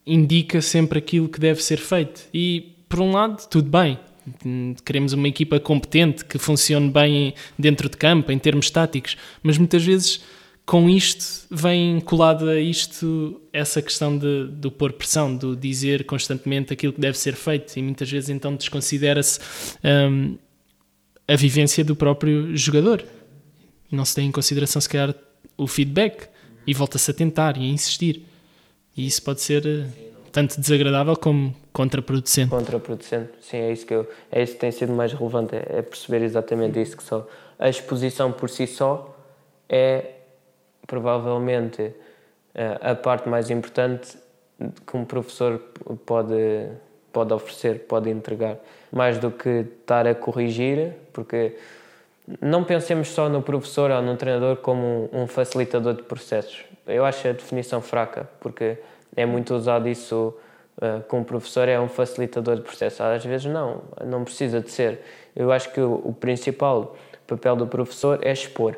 [0.06, 2.22] indica sempre aquilo que deve ser feito.
[2.34, 4.00] E, por um lado, tudo bem,
[4.84, 9.84] queremos uma equipa competente que funcione bem dentro de campo, em termos táticos, mas muitas
[9.84, 10.22] vezes
[10.68, 16.74] com isto vem colada a isto essa questão de, do pôr pressão, do dizer constantemente
[16.74, 19.40] aquilo que deve ser feito e muitas vezes então desconsidera-se
[19.82, 20.38] um,
[21.26, 23.06] a vivência do próprio jogador.
[23.90, 25.16] Não se tem em consideração se calhar
[25.58, 26.28] o feedback
[26.68, 28.24] e volta-se a tentar e a insistir.
[28.96, 29.86] E isso pode ser eh,
[30.38, 32.52] tanto desagradável como contraproducente.
[32.52, 35.82] Contraproducente, sim, é isso que, eu, é isso que tem sido mais relevante, é, é
[35.82, 39.18] perceber exatamente isso que só a exposição por si só
[39.68, 40.12] é
[40.86, 41.92] provavelmente
[42.54, 44.16] eh, a parte mais importante
[44.86, 45.60] que um professor
[46.06, 46.68] pode,
[47.12, 48.58] pode oferecer, pode entregar,
[48.92, 51.58] mais do que estar a corrigir, porque
[52.40, 56.64] não pensemos só no professor ou no treinador como um facilitador de processos.
[56.86, 58.78] Eu acho a definição fraca, porque
[59.16, 60.34] é muito usado isso
[60.78, 63.02] uh, com o professor, é um facilitador de processos.
[63.02, 65.02] Às vezes não, não precisa de ser.
[65.36, 68.78] Eu acho que o, o principal papel do professor é expor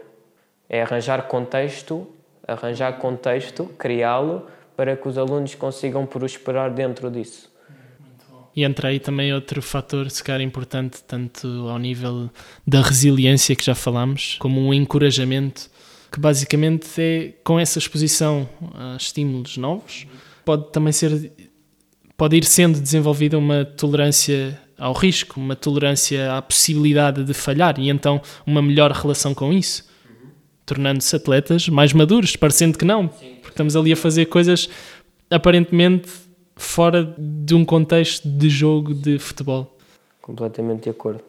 [0.70, 2.08] é arranjar contexto,
[2.48, 4.46] arranjar contexto, criá-lo
[4.78, 7.50] para que os alunos consigam prosperar dentro disso.
[8.56, 12.30] E entra aí também outro fator, se calhar importante, tanto ao nível
[12.68, 15.70] da resiliência que já falámos, como um encorajamento,
[16.12, 20.08] que basicamente é com essa exposição a estímulos novos,
[20.44, 21.32] pode também ser,
[22.18, 27.90] pode ir sendo desenvolvida uma tolerância ao risco, uma tolerância à possibilidade de falhar e
[27.90, 29.90] então uma melhor relação com isso
[30.70, 34.70] tornando-se atletas mais maduros, parecendo que não, porque estamos ali a fazer coisas
[35.32, 36.08] aparentemente
[36.56, 39.76] fora de um contexto de jogo de futebol.
[40.22, 41.24] Completamente de acordo.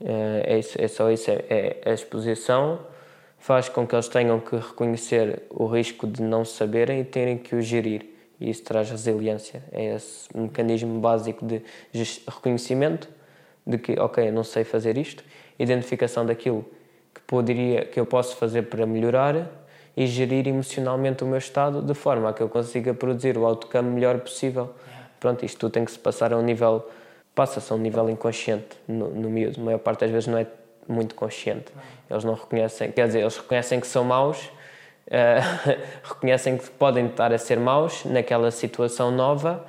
[0.00, 1.30] É, é, isso, é só isso.
[1.30, 2.80] É, é, a exposição
[3.42, 7.56] faz com que eles tenham que reconhecer o risco de não saberem e terem que
[7.56, 8.06] o gerir.
[8.40, 9.64] E isso traz resiliência.
[9.72, 11.60] É esse mecanismo básico de
[12.28, 13.08] reconhecimento
[13.66, 15.24] de que, ok, eu não sei fazer isto,
[15.58, 16.64] identificação daquilo
[17.26, 19.50] poderia, que eu posso fazer para melhorar
[19.96, 23.90] e gerir emocionalmente o meu estado de forma a que eu consiga produzir o outcome
[23.90, 24.70] melhor possível.
[25.18, 26.88] Pronto, isto tudo tem que se passar a um nível,
[27.34, 29.60] passa-se a um nível inconsciente no, no miúdo.
[29.60, 30.46] A maior parte das vezes não é
[30.88, 31.72] muito consciente.
[32.10, 34.44] Eles não reconhecem, quer dizer, eles reconhecem que são maus,
[35.06, 39.64] uh, reconhecem que podem estar a ser maus naquela situação nova,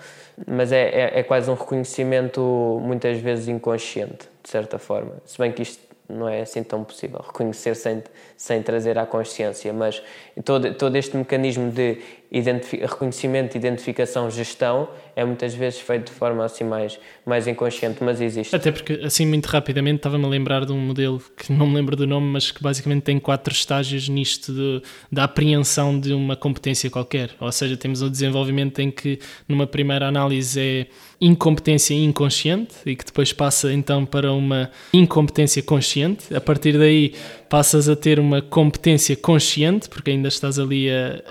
[0.48, 2.42] mas é, é, é quase um reconhecimento
[2.82, 5.14] muitas vezes inconsciente, de certa forma.
[5.26, 8.04] Se bem que isto não é assim tão possível reconhecer sem,
[8.36, 10.02] sem trazer à consciência, mas
[10.44, 12.02] todo, todo este mecanismo de
[12.40, 18.56] reconhecimento, identificação, gestão é muitas vezes feito de forma assim mais, mais inconsciente, mas existe.
[18.56, 21.96] Até porque, assim, muito rapidamente, estava-me a lembrar de um modelo que não me lembro
[21.96, 26.90] do nome, mas que basicamente tem quatro estágios nisto de, da apreensão de uma competência
[26.90, 27.30] qualquer.
[27.40, 30.88] Ou seja, temos o desenvolvimento em que, numa primeira análise, é
[31.22, 36.36] incompetência inconsciente e que depois passa então para uma incompetência consciente.
[36.36, 37.14] A partir daí
[37.54, 41.22] passas a ter uma competência consciente, porque ainda estás ali a,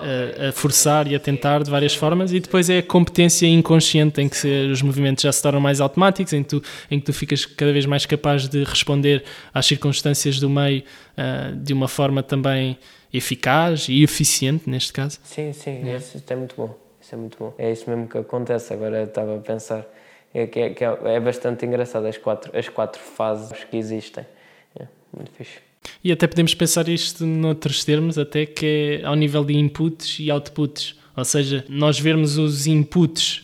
[0.44, 4.20] a, a, forçar e a tentar de várias formas, e depois é a competência inconsciente,
[4.20, 7.12] em que os movimentos já se tornam mais automáticos, em que tu, em que tu
[7.12, 10.84] ficas cada vez mais capaz de responder às circunstâncias do meio
[11.18, 12.78] uh, de uma forma também
[13.12, 15.18] eficaz e eficiente, neste caso.
[15.24, 15.96] Sim, sim, é.
[15.96, 16.72] isso é muito bom.
[17.00, 17.52] Isso é muito bom.
[17.58, 18.72] É isso mesmo que acontece.
[18.72, 19.84] Agora estava a pensar
[20.32, 24.24] é que é, que é, é bastante engraçado as quatro, as quatro fases que existem.
[24.78, 25.71] É muito fixe.
[26.02, 30.30] E até podemos pensar isto noutros termos, até que é ao nível de inputs e
[30.30, 30.94] outputs.
[31.16, 33.42] Ou seja, nós vermos os inputs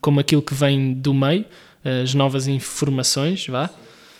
[0.00, 1.44] como aquilo que vem do meio,
[1.84, 3.70] as novas informações, vá,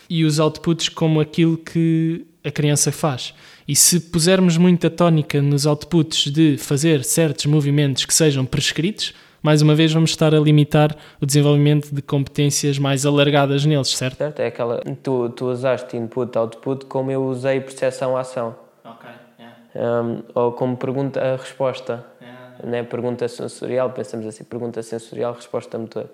[0.09, 3.33] e os outputs como aquilo que a criança faz.
[3.67, 9.61] E se pusermos muita tónica nos outputs de fazer certos movimentos que sejam prescritos, mais
[9.61, 14.17] uma vez vamos estar a limitar o desenvolvimento de competências mais alargadas neles, certo?
[14.17, 14.81] Certo, é aquela.
[15.03, 18.55] Tu, tu usaste input-output como eu usei percepção-ação.
[18.83, 20.01] Ok, yeah.
[20.03, 22.05] um, ou como pergunta-resposta.
[22.21, 22.39] Yeah.
[22.63, 22.83] Né?
[22.83, 26.05] Pergunta sensorial, pensamos assim, pergunta sensorial, resposta motor.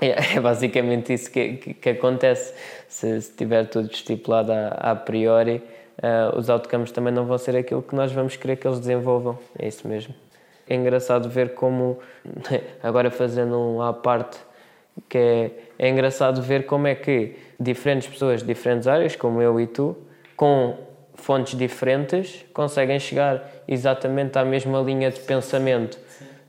[0.00, 2.54] É, é basicamente isso que, que, que acontece.
[2.88, 5.62] Se, se, tiver tudo estipulado a, a priori,
[6.02, 9.38] uh, os outcomes também não vão ser aquilo que nós vamos querer que eles desenvolvam.
[9.58, 10.14] É isso mesmo.
[10.68, 11.98] É engraçado ver como,
[12.82, 14.38] agora fazendo um à parte,
[15.08, 19.60] que é, é engraçado ver como é que diferentes pessoas de diferentes áreas, como eu
[19.60, 19.96] e tu,
[20.36, 20.76] com
[21.14, 25.98] fontes diferentes, conseguem chegar exatamente à mesma linha de pensamento.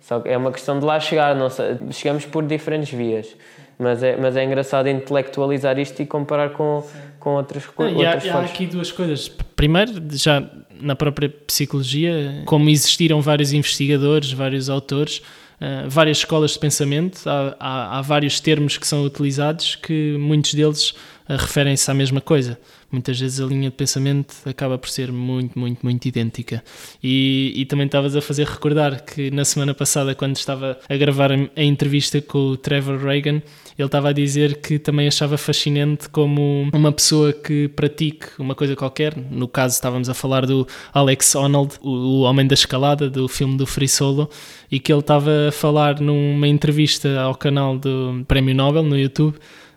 [0.01, 3.35] Só que é uma questão de lá chegar, não sei, chegamos por diferentes vias.
[3.77, 6.83] Mas é, mas é engraçado intelectualizar isto e comparar com,
[7.19, 8.35] com outras, com outras há, fontes.
[8.35, 9.27] Há aqui duas coisas.
[9.27, 10.41] Primeiro, já
[10.79, 15.21] na própria psicologia, como existiram vários investigadores, vários autores,
[15.61, 20.53] uh, várias escolas de pensamento, há, há, há, vários termos que são utilizados que muitos
[20.53, 20.93] deles
[21.27, 22.57] referem-se à mesma coisa
[22.95, 26.63] muitas vezes a linha de pensamento acaba por ser muito, muito, muito idêntica.
[27.03, 31.31] E, e também estavas a fazer recordar que na semana passada, quando estava a gravar
[31.31, 33.41] a entrevista com o Trevor Reagan,
[33.77, 38.75] ele estava a dizer que também achava fascinante como uma pessoa que pratique uma coisa
[38.75, 43.57] qualquer, no caso estávamos a falar do Alex Honnold, o, homem da escalada do filme
[43.57, 44.29] do Free Solo,
[44.71, 49.35] e que ele estava a falar numa entrevista ao canal do Prémio Nobel no YouTube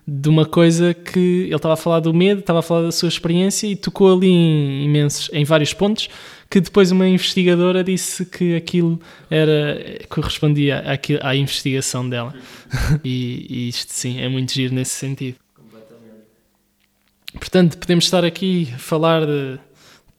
[0.09, 3.07] de uma coisa que ele estava a falar do medo, estava a falar da sua
[3.07, 6.09] experiência e tocou ali em imensos, em vários pontos
[6.49, 12.33] que depois uma investigadora disse que aquilo era correspondia àquilo, à investigação dela.
[13.05, 15.37] e, e, isto sim é muito giro nesse sentido.
[17.33, 19.59] Portanto, podemos estar aqui a falar de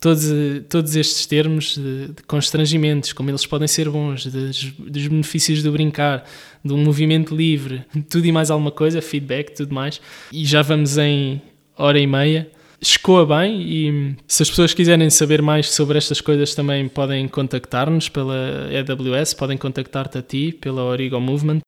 [0.00, 0.24] todos,
[0.68, 5.70] todos estes termos de, de constrangimentos, como eles podem ser bons, dos, dos benefícios do
[5.70, 6.24] brincar,
[6.64, 10.00] do movimento livre, tudo e mais alguma coisa, feedback, tudo mais.
[10.32, 11.42] E já vamos em
[11.76, 12.50] hora e meia.
[12.82, 18.08] Escoa bem e se as pessoas quiserem saber mais sobre estas coisas também podem contactar-nos
[18.08, 21.60] pela AWS, podem contactar-te a ti pela Origo Movement.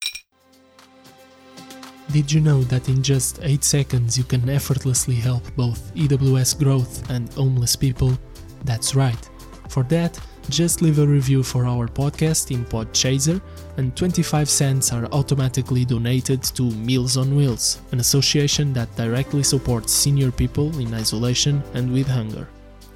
[2.13, 7.11] Did you know that in just 8 seconds you can effortlessly help both EWS growth
[7.11, 8.19] and homeless people?
[8.67, 9.31] That's right.
[9.71, 10.21] For that,
[10.51, 13.41] just leave a review for our podcast in Podchaser,
[13.79, 19.91] and 25 cents are automatically donated to Meals on Wheels, an association that directly supports
[19.95, 22.47] senior people in isolation and with hunger.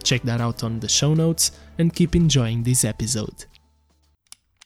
[0.03, 3.47] Check that out on the show notes and keep enjoying this episode.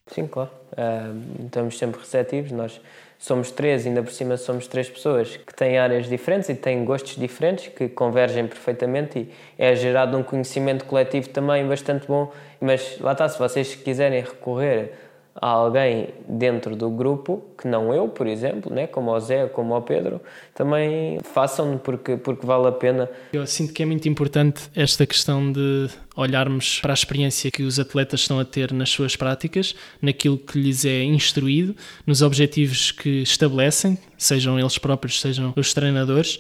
[0.08, 0.50] Sim, claro.
[0.76, 1.14] Uh,
[1.46, 2.50] estamos sempre receptivos.
[2.50, 2.80] Nós
[3.20, 7.16] somos três, ainda por cima somos três pessoas que têm áreas diferentes e têm gostos
[7.16, 12.33] diferentes que convergem perfeitamente e é gerado um conhecimento coletivo também bastante bom.
[12.59, 14.94] Mas lá está, se vocês quiserem recorrer
[15.40, 18.87] a alguém dentro do grupo, que não eu, por exemplo, né?
[18.87, 20.20] como o Zé, como o Pedro,
[20.55, 23.09] também façam porque, porque vale a pena.
[23.33, 27.79] Eu sinto que é muito importante esta questão de olharmos para a experiência que os
[27.81, 31.74] atletas estão a ter nas suas práticas, naquilo que lhes é instruído,
[32.07, 36.38] nos objetivos que estabelecem, sejam eles próprios, sejam os treinadores,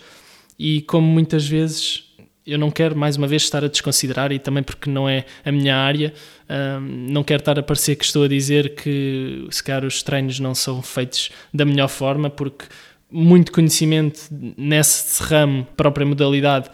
[0.58, 2.09] e como muitas vezes
[2.46, 5.52] eu não quero mais uma vez estar a desconsiderar e também porque não é a
[5.52, 6.12] minha área,
[6.48, 10.40] um, não quero estar a parecer que estou a dizer que se calhar os treinos
[10.40, 12.64] não são feitos da melhor forma, porque
[13.10, 16.70] muito conhecimento nesse ramo, própria modalidade,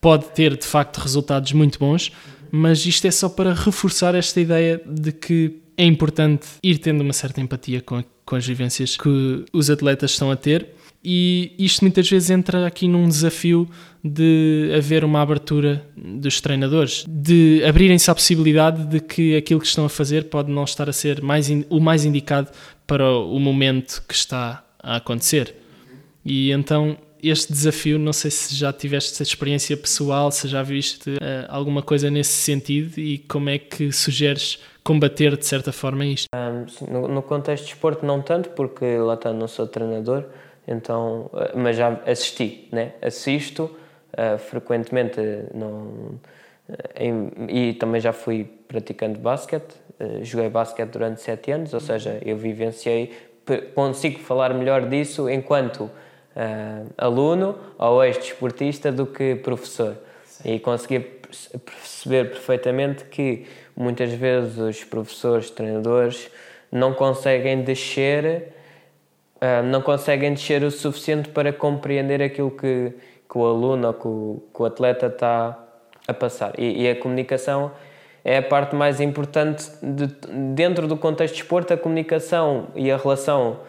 [0.00, 2.12] pode ter de facto resultados muito bons,
[2.50, 7.12] mas isto é só para reforçar esta ideia de que é importante ir tendo uma
[7.12, 10.68] certa empatia com, com as vivências que os atletas estão a ter
[11.02, 13.68] e isto muitas vezes entra aqui num desafio
[14.04, 19.84] de haver uma abertura dos treinadores, de abrirem-se à possibilidade de que aquilo que estão
[19.84, 22.50] a fazer pode não estar a ser mais o mais indicado
[22.86, 25.54] para o momento que está a acontecer.
[26.24, 31.10] E então este desafio, não sei se já tiveste essa experiência pessoal, se já viste
[31.10, 36.28] uh, alguma coisa nesse sentido e como é que sugeres combater de certa forma isto?
[36.34, 40.24] Um, no, no, contexto de esporte não tanto, porque lá está, não sou treinador,
[40.70, 42.92] então, uh, mas já assisti, né?
[43.02, 43.64] assisto
[44.12, 45.20] uh, frequentemente
[45.52, 46.18] não,
[46.96, 49.74] em, e também já fui praticando basquete,
[50.22, 53.12] joguei basquete durante sete anos, ou seja, eu vivenciei,
[53.74, 55.90] consigo falar melhor disso enquanto
[56.36, 59.96] uh, aluno ou ex-desportista do que professor.
[60.24, 60.54] Sim.
[60.54, 63.46] E consegui perceber perfeitamente que
[63.76, 66.30] muitas vezes os professores, treinadores,
[66.70, 68.52] não conseguem descer,
[69.40, 72.92] uh, não conseguem descer o suficiente para compreender aquilo que,
[73.28, 75.58] que o aluno ou que o, que o atleta está
[76.06, 76.52] a passar.
[76.58, 77.72] E, e, a comunicação
[78.24, 80.06] é a parte mais importante de,
[80.54, 83.60] dentro do contexto de esporte, a comunicação e a relação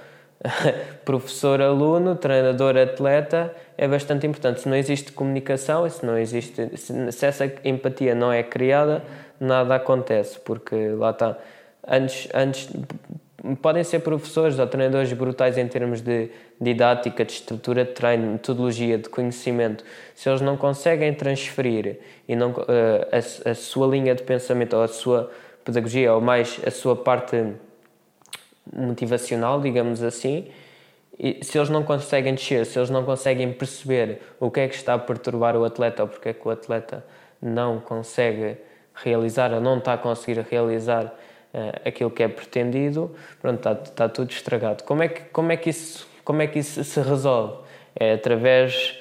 [1.05, 4.61] professor-aluno, treinador-atleta, é bastante importante.
[4.61, 9.03] Se não existe comunicação, se não existe, se essa empatia não é criada,
[9.39, 11.37] nada acontece, porque lá está.
[11.87, 12.69] Antes, antes
[13.61, 16.29] podem ser professores ou treinadores brutais em termos de
[16.59, 19.83] didática, de estrutura de treino, metodologia, de conhecimento,
[20.13, 22.63] se eles não conseguem transferir e não, uh,
[23.11, 25.31] a, a, sua linha de pensamento ou a sua
[25.65, 27.53] pedagogia ou mais a sua parte
[28.71, 30.47] motivacional, digamos assim,
[31.17, 34.75] e se eles não conseguem descer, se eles não conseguem perceber o que é que
[34.75, 37.03] está a perturbar o atleta ou porque é que o atleta
[37.41, 38.57] não consegue
[38.93, 41.13] realizar ou não está a conseguir realizar
[41.53, 44.83] uh, aquilo que é pretendido, pronto, está, está tudo estragado.
[44.83, 47.55] Como é que, como é que isso como é que isso se resolve?
[47.95, 48.97] É através.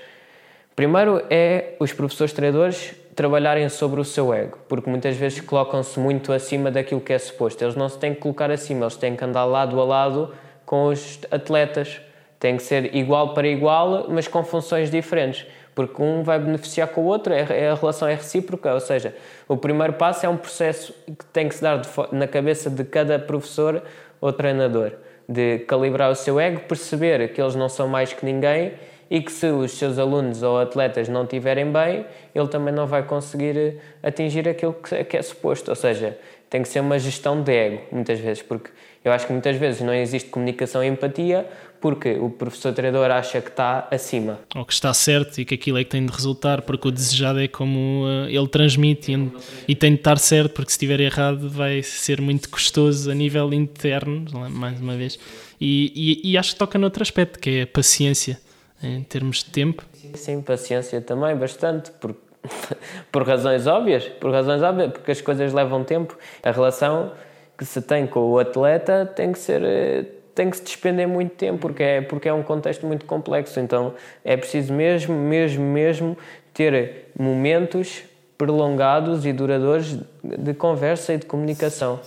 [0.74, 6.32] Primeiro é os professores treinadores trabalharem sobre o seu ego, porque muitas vezes colocam-se muito
[6.32, 7.62] acima daquilo que é suposto.
[7.62, 10.34] Eles não se têm que colocar acima, eles têm que andar lado a lado
[10.64, 12.00] com os atletas.
[12.38, 17.02] Tem que ser igual para igual, mas com funções diferentes, porque um vai beneficiar com
[17.02, 19.14] o outro, é, é a relação é recíproca, ou seja,
[19.48, 21.80] o primeiro passo é um processo que tem que se dar
[22.12, 23.82] na cabeça de cada professor
[24.20, 24.92] ou treinador
[25.30, 28.72] de calibrar o seu ego, perceber que eles não são mais que ninguém
[29.08, 32.04] e que se os seus alunos ou atletas não estiverem bem,
[32.34, 35.70] ele também não vai conseguir eh, atingir aquilo que é, que é suposto.
[35.70, 36.18] Ou seja,
[36.48, 38.70] tem que ser uma gestão de ego, muitas vezes, porque
[39.04, 41.46] eu acho que muitas vezes não existe comunicação e empatia
[41.80, 44.38] porque o professor treinador acha que está acima.
[44.54, 47.40] Ou que está certo e que aquilo é que tem de resultar, porque o desejado
[47.40, 49.32] é como uh, ele transmite e,
[49.68, 53.52] e, tem de estar certo, porque se estiver errado vai ser muito custoso a nível
[53.52, 55.18] interno, mais uma vez.
[55.60, 58.38] E, e, e acho que toca noutro aspecto, que é a paciência,
[58.82, 59.84] em termos de tempo.
[60.14, 62.20] Sim, paciência também, bastante, porque
[63.12, 66.16] por razões óbvias, por razões óbvias, porque as coisas levam tempo.
[66.42, 67.12] A relação
[67.56, 70.06] que se tem com o atleta tem que ser eh,
[70.40, 73.60] tem que se despender muito tempo porque é porque é um contexto muito complexo.
[73.60, 73.92] Então
[74.24, 76.16] é preciso mesmo, mesmo, mesmo
[76.54, 78.02] ter momentos
[78.38, 82.00] prolongados e duradouros de conversa e de comunicação.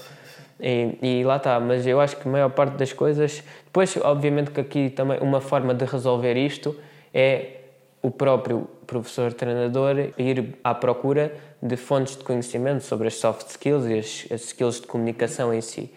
[0.59, 3.43] E, e, lá está, mas eu acho que a maior parte das coisas.
[3.65, 6.75] Depois, obviamente, que aqui também uma forma de resolver isto
[7.13, 7.57] é
[8.01, 11.31] o próprio professor-treinador ir à procura
[11.61, 15.61] de fontes de conhecimento sobre as soft skills e as, as skills de comunicação em
[15.61, 15.91] si.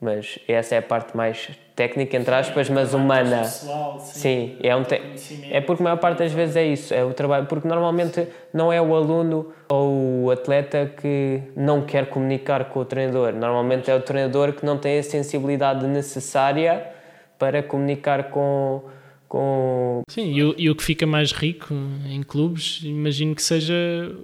[0.00, 3.38] Mas essa é a parte mais técnica, entre aspas, mas humana.
[3.38, 4.20] Pessoal, sim.
[4.20, 5.00] sim, é, um te...
[5.50, 7.46] é porque a maior parte das vezes é isso, é o trabalho.
[7.46, 12.84] Porque normalmente não é o aluno ou o atleta que não quer comunicar com o
[12.84, 13.32] treinador.
[13.32, 16.86] Normalmente é o treinador que não tem a sensibilidade necessária
[17.38, 18.82] para comunicar com
[19.30, 20.02] com...
[20.10, 21.72] Sim, e o, e o que fica mais rico
[22.04, 23.72] em clubes, imagino que seja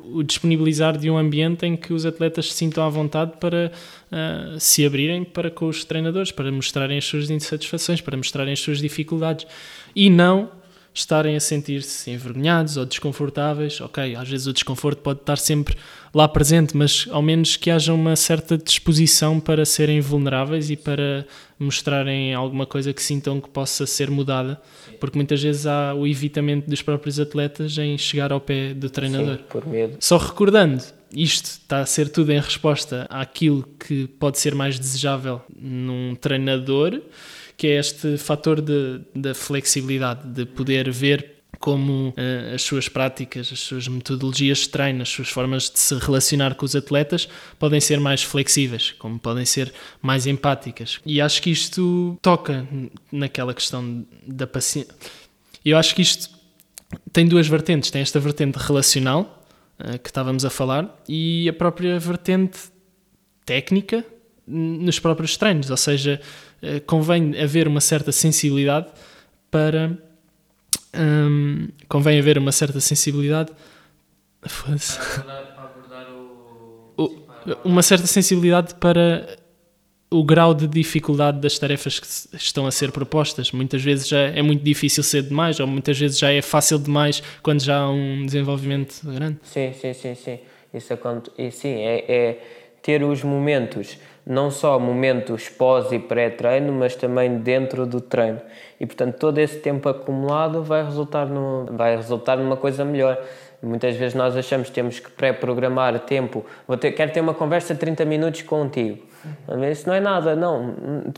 [0.04, 3.70] o disponibilizar de um ambiente em que os atletas se sintam à vontade para
[4.12, 8.60] uh, se abrirem para com os treinadores, para mostrarem as suas insatisfações, para mostrarem as
[8.60, 9.46] suas dificuldades
[9.94, 10.50] e não
[10.96, 13.80] estarem a sentir-se envergonhados ou desconfortáveis.
[13.82, 15.76] Ok, às vezes o desconforto pode estar sempre
[16.14, 21.26] lá presente, mas ao menos que haja uma certa disposição para serem vulneráveis e para
[21.58, 24.58] mostrarem alguma coisa que sintam que possa ser mudada,
[24.98, 29.36] porque muitas vezes há o evitamento dos próprios atletas em chegar ao pé do treinador.
[29.36, 29.96] Sim, por medo.
[30.00, 30.82] Só recordando,
[31.22, 37.00] isto está a ser tudo em resposta àquilo que pode ser mais desejável num treinador
[37.56, 43.60] que é este fator da flexibilidade, de poder ver como uh, as suas práticas, as
[43.60, 47.26] suas metodologias de treino, as suas formas de se relacionar com os atletas
[47.58, 51.00] podem ser mais flexíveis, como podem ser mais empáticas.
[51.06, 52.68] E acho que isto toca
[53.10, 54.94] naquela questão da paciência.
[55.64, 56.28] Eu acho que isto
[57.12, 57.90] tem duas vertentes.
[57.90, 59.35] Tem esta vertente relacional,
[60.02, 62.58] que estávamos a falar, e a própria vertente
[63.44, 64.04] técnica
[64.46, 66.20] nos próprios treinos, ou seja,
[66.62, 68.88] eh, convém haver uma certa sensibilidade
[69.50, 69.98] para.
[70.94, 73.52] Um, convém haver uma certa sensibilidade.
[74.40, 76.06] Para abordar,
[76.96, 77.26] o...
[77.64, 79.36] uma certa sensibilidade para
[80.10, 83.50] o grau de dificuldade das tarefas que estão a ser propostas.
[83.52, 87.22] Muitas vezes já é muito difícil ser demais, ou muitas vezes já é fácil demais
[87.42, 89.38] quando já há um desenvolvimento grande.
[89.42, 90.38] Sim, sim, sim, sim.
[90.72, 90.92] Isso,
[91.38, 92.38] e, sim, é, é
[92.82, 98.40] ter os momentos não só momentos pós e pré-treino, mas também dentro do treino.
[98.80, 103.16] E portanto, todo esse tempo acumulado vai resultar, no, vai resultar numa coisa melhor.
[103.62, 106.44] Muitas vezes nós achamos que temos que pré-programar tempo.
[106.66, 109.02] Vou ter, quero ter uma conversa de 30 minutos contigo.
[109.70, 110.74] Isso não é nada, não.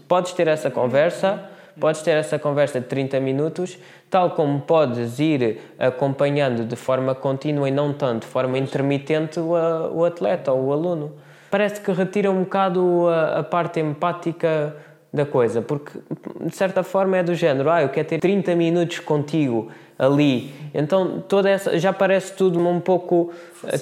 [0.07, 1.43] Podes ter essa conversa,
[1.78, 3.78] podes ter essa conversa de 30 minutos,
[4.09, 9.53] tal como podes ir acompanhando de forma contínua e não tanto de forma intermitente o,
[9.93, 11.12] o atleta ou o aluno
[11.51, 14.76] parece que retira um bocado a, a parte empática
[15.12, 15.99] da coisa, porque
[16.41, 19.68] de certa forma é do género, ah, eu quero ter 30 minutos contigo
[19.99, 23.33] ali, então toda essa já parece tudo um pouco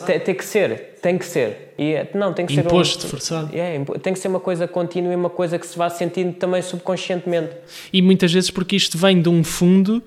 [0.06, 1.74] tem, tem que ser, tem que ser.
[1.78, 4.66] E é, não tem que imposto, ser um, forçado, é, tem que ser uma coisa
[4.66, 7.50] contínua e uma coisa que se vá sentindo também subconscientemente.
[7.92, 10.02] E muitas vezes porque isto vem de um fundo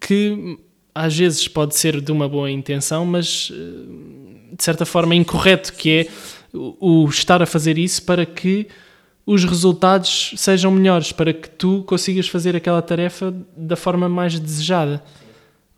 [0.00, 0.58] que
[0.94, 5.90] às vezes pode ser de uma boa intenção, mas eh, de certa forma incorreto, que
[5.90, 6.06] é
[6.52, 8.66] o estar a fazer isso para que
[9.24, 15.02] os resultados sejam melhores, para que tu consigas fazer aquela tarefa da forma mais desejada.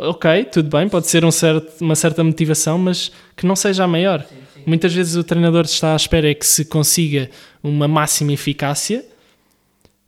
[0.05, 3.86] Ok, tudo bem, pode ser um certo, uma certa motivação, mas que não seja a
[3.86, 4.22] maior.
[4.22, 4.62] Sim, sim.
[4.66, 7.30] Muitas vezes o treinador está à espera é que se consiga
[7.62, 9.05] uma máxima eficácia,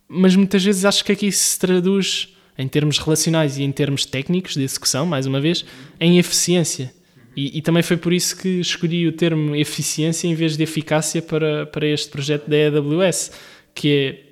[0.05, 4.55] mas muitas vezes acho que aqui se traduz em termos relacionais e em termos técnicos
[4.55, 5.63] de execução, mais uma vez,
[5.97, 6.93] em eficiência.
[7.33, 11.21] E, e, também foi por isso que escolhi o termo eficiência em vez de eficácia
[11.21, 13.31] para, para este projeto da AWS,
[13.73, 14.24] que é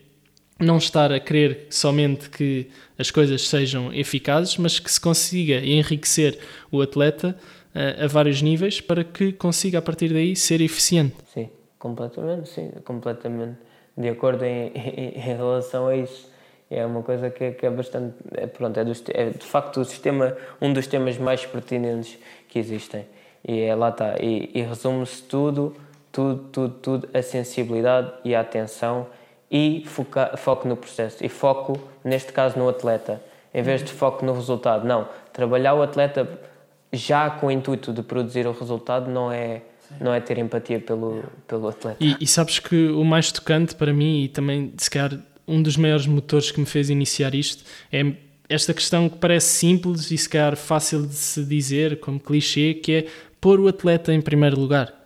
[0.63, 6.39] não estar a querer somente que as coisas sejam eficazes, mas que se consiga enriquecer
[6.71, 7.37] o atleta
[7.73, 11.15] a, eh, a vários níveis para que consiga a partir daí ser eficiente.
[11.33, 13.57] Sim, completamente, sim, completamente
[13.97, 16.31] de acordo em, em, em relação a isso
[16.69, 19.85] é uma coisa que, que é bastante é, pronto é, do, é, de facto o
[19.85, 22.17] sistema um dos temas mais pertinentes
[22.49, 23.05] que existem
[23.47, 25.75] e é, lá está e, e resume-se tudo
[26.11, 29.07] tudo tudo tudo a sensibilidade e a atenção
[29.49, 33.21] e foca, foco no processo e foco neste caso no atleta
[33.53, 36.27] em vez de foco no resultado não trabalhar o atleta
[36.91, 39.61] já com o intuito de produzir o resultado não é
[39.99, 41.97] não é ter empatia pelo, pelo atleta.
[41.99, 45.77] E, e, sabes que o mais tocante para mim, e também se calhar um dos
[45.77, 48.13] maiores motores que me fez iniciar isto é
[48.49, 52.91] esta questão que parece simples e se calhar fácil de se dizer, como clichê, que
[52.91, 53.05] é
[53.41, 55.02] pôr o atleta em primeiro lugar.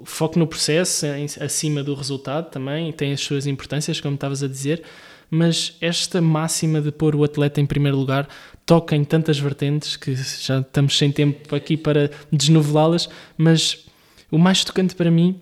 [0.00, 1.06] O foco no processo,
[1.40, 4.82] acima do resultado também, tem as suas importâncias, como estavas a dizer,
[5.30, 8.28] mas esta máxima de pôr o atleta em primeiro lugar
[8.64, 13.86] toca em tantas vertentes que já estamos sem tempo aqui para desnovelá-las, mas
[14.30, 15.40] o mais tocante para mim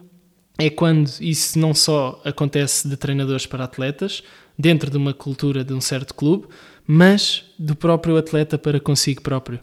[0.59, 4.23] é quando isso não só acontece de treinadores para atletas,
[4.59, 6.47] dentro de uma cultura de um certo clube,
[6.87, 9.61] mas do próprio atleta para consigo próprio.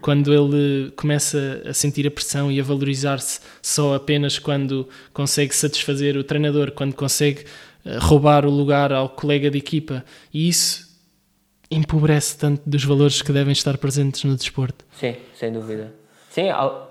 [0.00, 6.16] Quando ele começa a sentir a pressão e a valorizar-se só apenas quando consegue satisfazer
[6.16, 7.44] o treinador, quando consegue
[7.84, 10.88] eh, roubar o lugar ao colega de equipa, e isso
[11.70, 14.84] empobrece tanto dos valores que devem estar presentes no desporto.
[14.92, 15.92] Sim, sem dúvida.
[16.30, 16.46] Sim,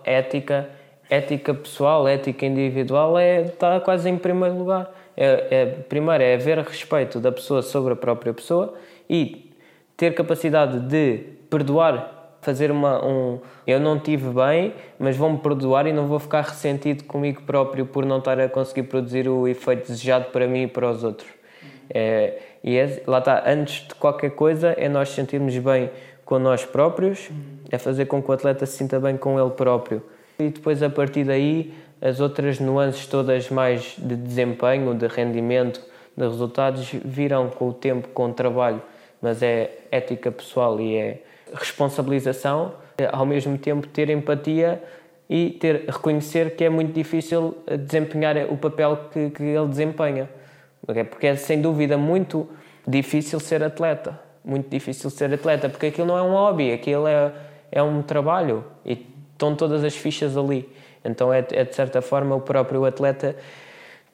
[0.05, 0.69] ética
[1.09, 4.93] ética pessoal, ética individual é, está quase em primeiro lugar.
[5.17, 8.75] É, é, primeiro é haver respeito da pessoa sobre a própria pessoa
[9.09, 9.51] e
[9.97, 15.93] ter capacidade de perdoar, fazer uma, um eu não tive bem, mas vou-me perdoar e
[15.93, 20.25] não vou ficar ressentido comigo próprio por não estar a conseguir produzir o efeito desejado
[20.25, 21.29] para mim e para os outros.
[21.89, 25.89] É, e é, lá está, antes de qualquer coisa, é nós sentirmos bem
[26.25, 27.29] com nós próprios,
[27.71, 30.03] é fazer com que o atleta se sinta bem com ele próprio
[30.39, 35.81] e depois a partir daí as outras nuances todas mais de desempenho, de rendimento,
[36.15, 38.81] de resultados virão com o tempo, com o trabalho,
[39.21, 41.21] mas é ética pessoal e é
[41.53, 44.81] responsabilização, é, ao mesmo tempo ter empatia
[45.29, 50.29] e ter reconhecer que é muito difícil desempenhar o papel que, que ele desempenha.
[51.09, 52.47] Porque é sem dúvida muito
[52.87, 57.31] difícil ser atleta, muito difícil ser atleta, porque aquilo não é um hobby, aquilo é,
[57.71, 60.67] é um trabalho e estão todas as fichas ali.
[61.05, 63.35] Então é, é de certa forma o próprio atleta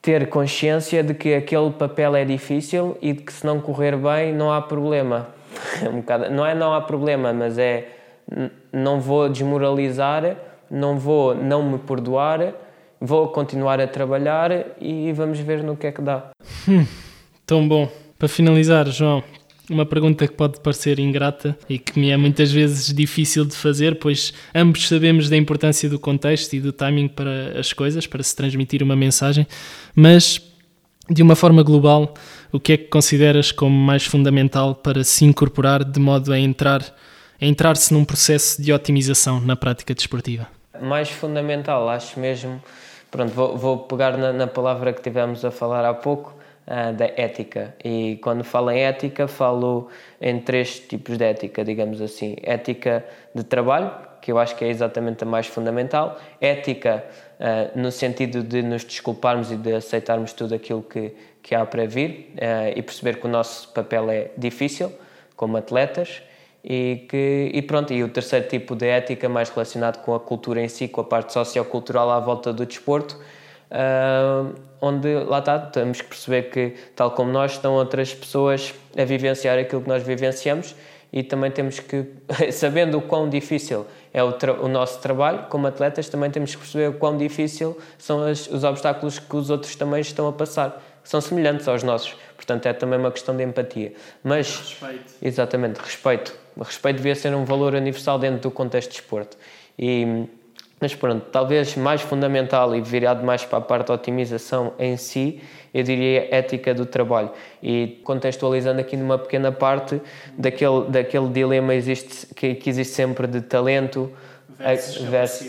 [0.02, 4.32] ter consciência de que aquele papel é difícil e de que se não correr bem
[4.32, 5.34] não há problema.
[5.82, 7.88] É um bocado, não é não há problema, mas é
[8.72, 10.36] não vou desmoralizar,
[10.70, 12.54] não vou não me perdoar,
[13.00, 14.50] vou continuar a trabalhar
[14.80, 16.30] e vamos ver no que é que dá.
[16.68, 16.86] Hum,
[17.44, 17.88] tão bom.
[18.18, 19.22] Para finalizar, João,
[19.70, 23.98] uma pergunta que pode parecer ingrata e que me é muitas vezes difícil de fazer,
[23.98, 28.34] pois ambos sabemos da importância do contexto e do timing para as coisas, para se
[28.34, 29.46] transmitir uma mensagem,
[29.94, 30.40] mas
[31.10, 32.14] de uma forma global,
[32.52, 36.82] o que é que consideras como mais fundamental para se incorporar de modo a entrar
[37.40, 40.48] a entrar-se num processo de otimização na prática desportiva?
[40.80, 42.62] Mais fundamental, acho mesmo.
[43.10, 46.34] Pronto, vou, vou pegar na, na palavra que tivemos a falar há pouco,
[46.66, 47.74] uh, da ética.
[47.84, 49.88] E quando falo em ética, falo
[50.20, 53.90] em três tipos de ética, digamos assim: ética de trabalho,
[54.20, 57.04] que eu acho que é exatamente a mais fundamental, ética
[57.38, 61.14] uh, no sentido de nos desculparmos e de aceitarmos tudo aquilo que,
[61.46, 64.92] que há para vir uh, e perceber que o nosso papel é difícil,
[65.36, 66.20] como atletas.
[66.64, 70.60] E, que, e pronto, e o terceiro tipo de ética mais relacionado com a cultura
[70.60, 73.16] em si, com a parte sociocultural à volta do desporto,
[73.70, 79.04] uh, onde lá está, temos que perceber que, tal como nós, estão outras pessoas a
[79.04, 80.74] vivenciar aquilo que nós vivenciamos
[81.12, 82.06] e também temos que,
[82.50, 86.88] sabendo o quão difícil é o, o, nosso trabalho, como atletas, também temos que perceber
[86.88, 91.20] o quão difícil são as, os obstáculos que os outros também estão a passar, são
[91.20, 92.16] semelhantes aos nossos.
[92.34, 93.92] Portanto, é também uma questão de empatia.
[94.22, 95.14] Mas, respeito.
[95.22, 96.34] Exatamente, respeito.
[96.58, 99.36] Respeito devia ser um valor universal dentro do contexto de esporte.
[99.78, 100.26] E
[100.78, 105.40] mas pronto, talvez mais fundamental e virado mais para a parte da otimização em si,
[105.72, 107.30] eu diria ética do trabalho.
[107.62, 110.00] E contextualizando aqui numa pequena parte
[110.36, 114.12] daquele, daquele dilema existe, que, que existe sempre de talento
[114.58, 115.48] versus, versus,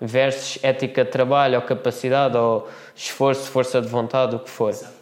[0.00, 4.70] versus, ética de trabalho ou capacidade ou esforço, força de vontade, o que for.
[4.70, 4.92] Exato.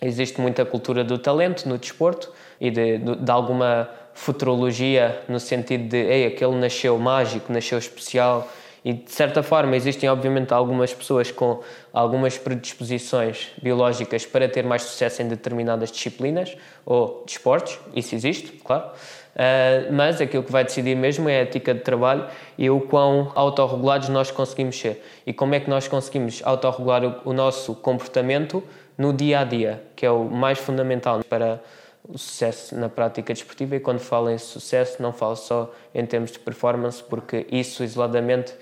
[0.00, 5.88] Existe muita cultura do talento no desporto e de, de, de alguma futurologia no sentido
[5.88, 8.48] de Ei, aquele nasceu mágico, nasceu especial
[8.84, 11.60] e de certa forma existem obviamente algumas pessoas com
[11.92, 18.90] algumas predisposições biológicas para ter mais sucesso em determinadas disciplinas ou desportos, isso existe, claro.
[19.34, 22.26] Uh, mas aquilo que vai decidir mesmo é a ética de trabalho
[22.58, 25.02] e o quão autorregulados nós conseguimos ser.
[25.26, 28.62] E como é que nós conseguimos autorregular o, o nosso comportamento
[28.96, 31.62] no dia a dia, que é o mais fundamental para
[32.06, 33.76] o sucesso na prática desportiva.
[33.76, 38.52] E quando falo em sucesso, não falo só em termos de performance, porque isso isoladamente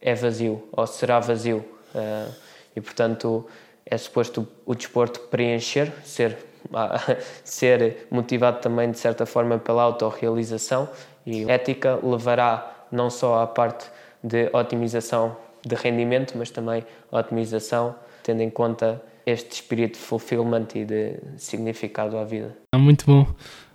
[0.00, 1.64] é vazio ou será vazio.
[1.94, 2.32] Uh,
[2.74, 3.46] e portanto
[3.84, 6.36] é suposto o, desporto preencher, ser,
[7.44, 10.88] ser motivado também de certa forma pela autorrealização
[11.26, 13.86] e ética levará não só à parte
[14.22, 20.84] de otimização de rendimento, mas também otimização tendo em conta este espírito de fulfillment e
[20.84, 22.56] de significado à vida.
[22.72, 23.26] Ah, muito bom.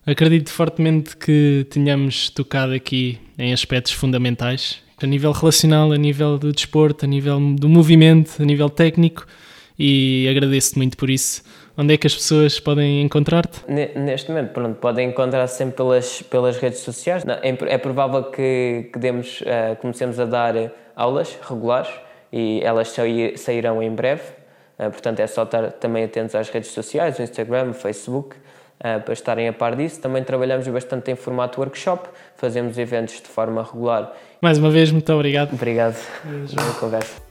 [0.06, 6.52] Acredito fortemente que tenhamos tocado aqui em aspectos fundamentais a nível relacional, a nível do
[6.52, 9.26] desporto, a nível do movimento, a nível técnico
[9.78, 11.44] e agradeço-te muito por isso.
[11.78, 13.60] Onde é que as pessoas podem encontrar-te?
[13.68, 17.24] Neste momento, pronto, podem encontrar -se sempre pelas, pelas redes sociais.
[17.42, 20.54] É, provável que, que demos, uh, comecemos a dar
[20.96, 21.92] aulas regulares
[22.32, 22.94] e elas
[23.38, 24.24] sairão em breve.
[24.78, 29.02] Uh, portanto, é só estar também atentos às redes sociais, o Instagram, o Facebook, uh,
[29.02, 30.02] para estarem a par disso.
[30.02, 35.14] Também trabalhamos bastante em formato workshop, fazemos eventos de forma regular mais uma vez, muito
[35.14, 35.54] obrigado.
[35.54, 37.31] Obrigado pela conversa.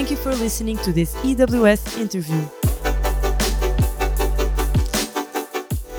[0.00, 2.40] Thank you for listening to this EWS interview.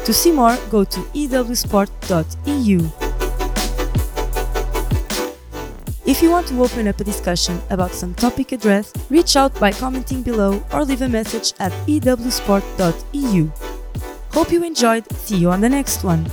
[0.05, 2.79] To see more, go to ewsport.eu.
[6.03, 9.71] If you want to open up a discussion about some topic addressed, reach out by
[9.71, 13.51] commenting below or leave a message at ewsport.eu.
[14.31, 15.05] Hope you enjoyed.
[15.13, 16.25] See you on the next one.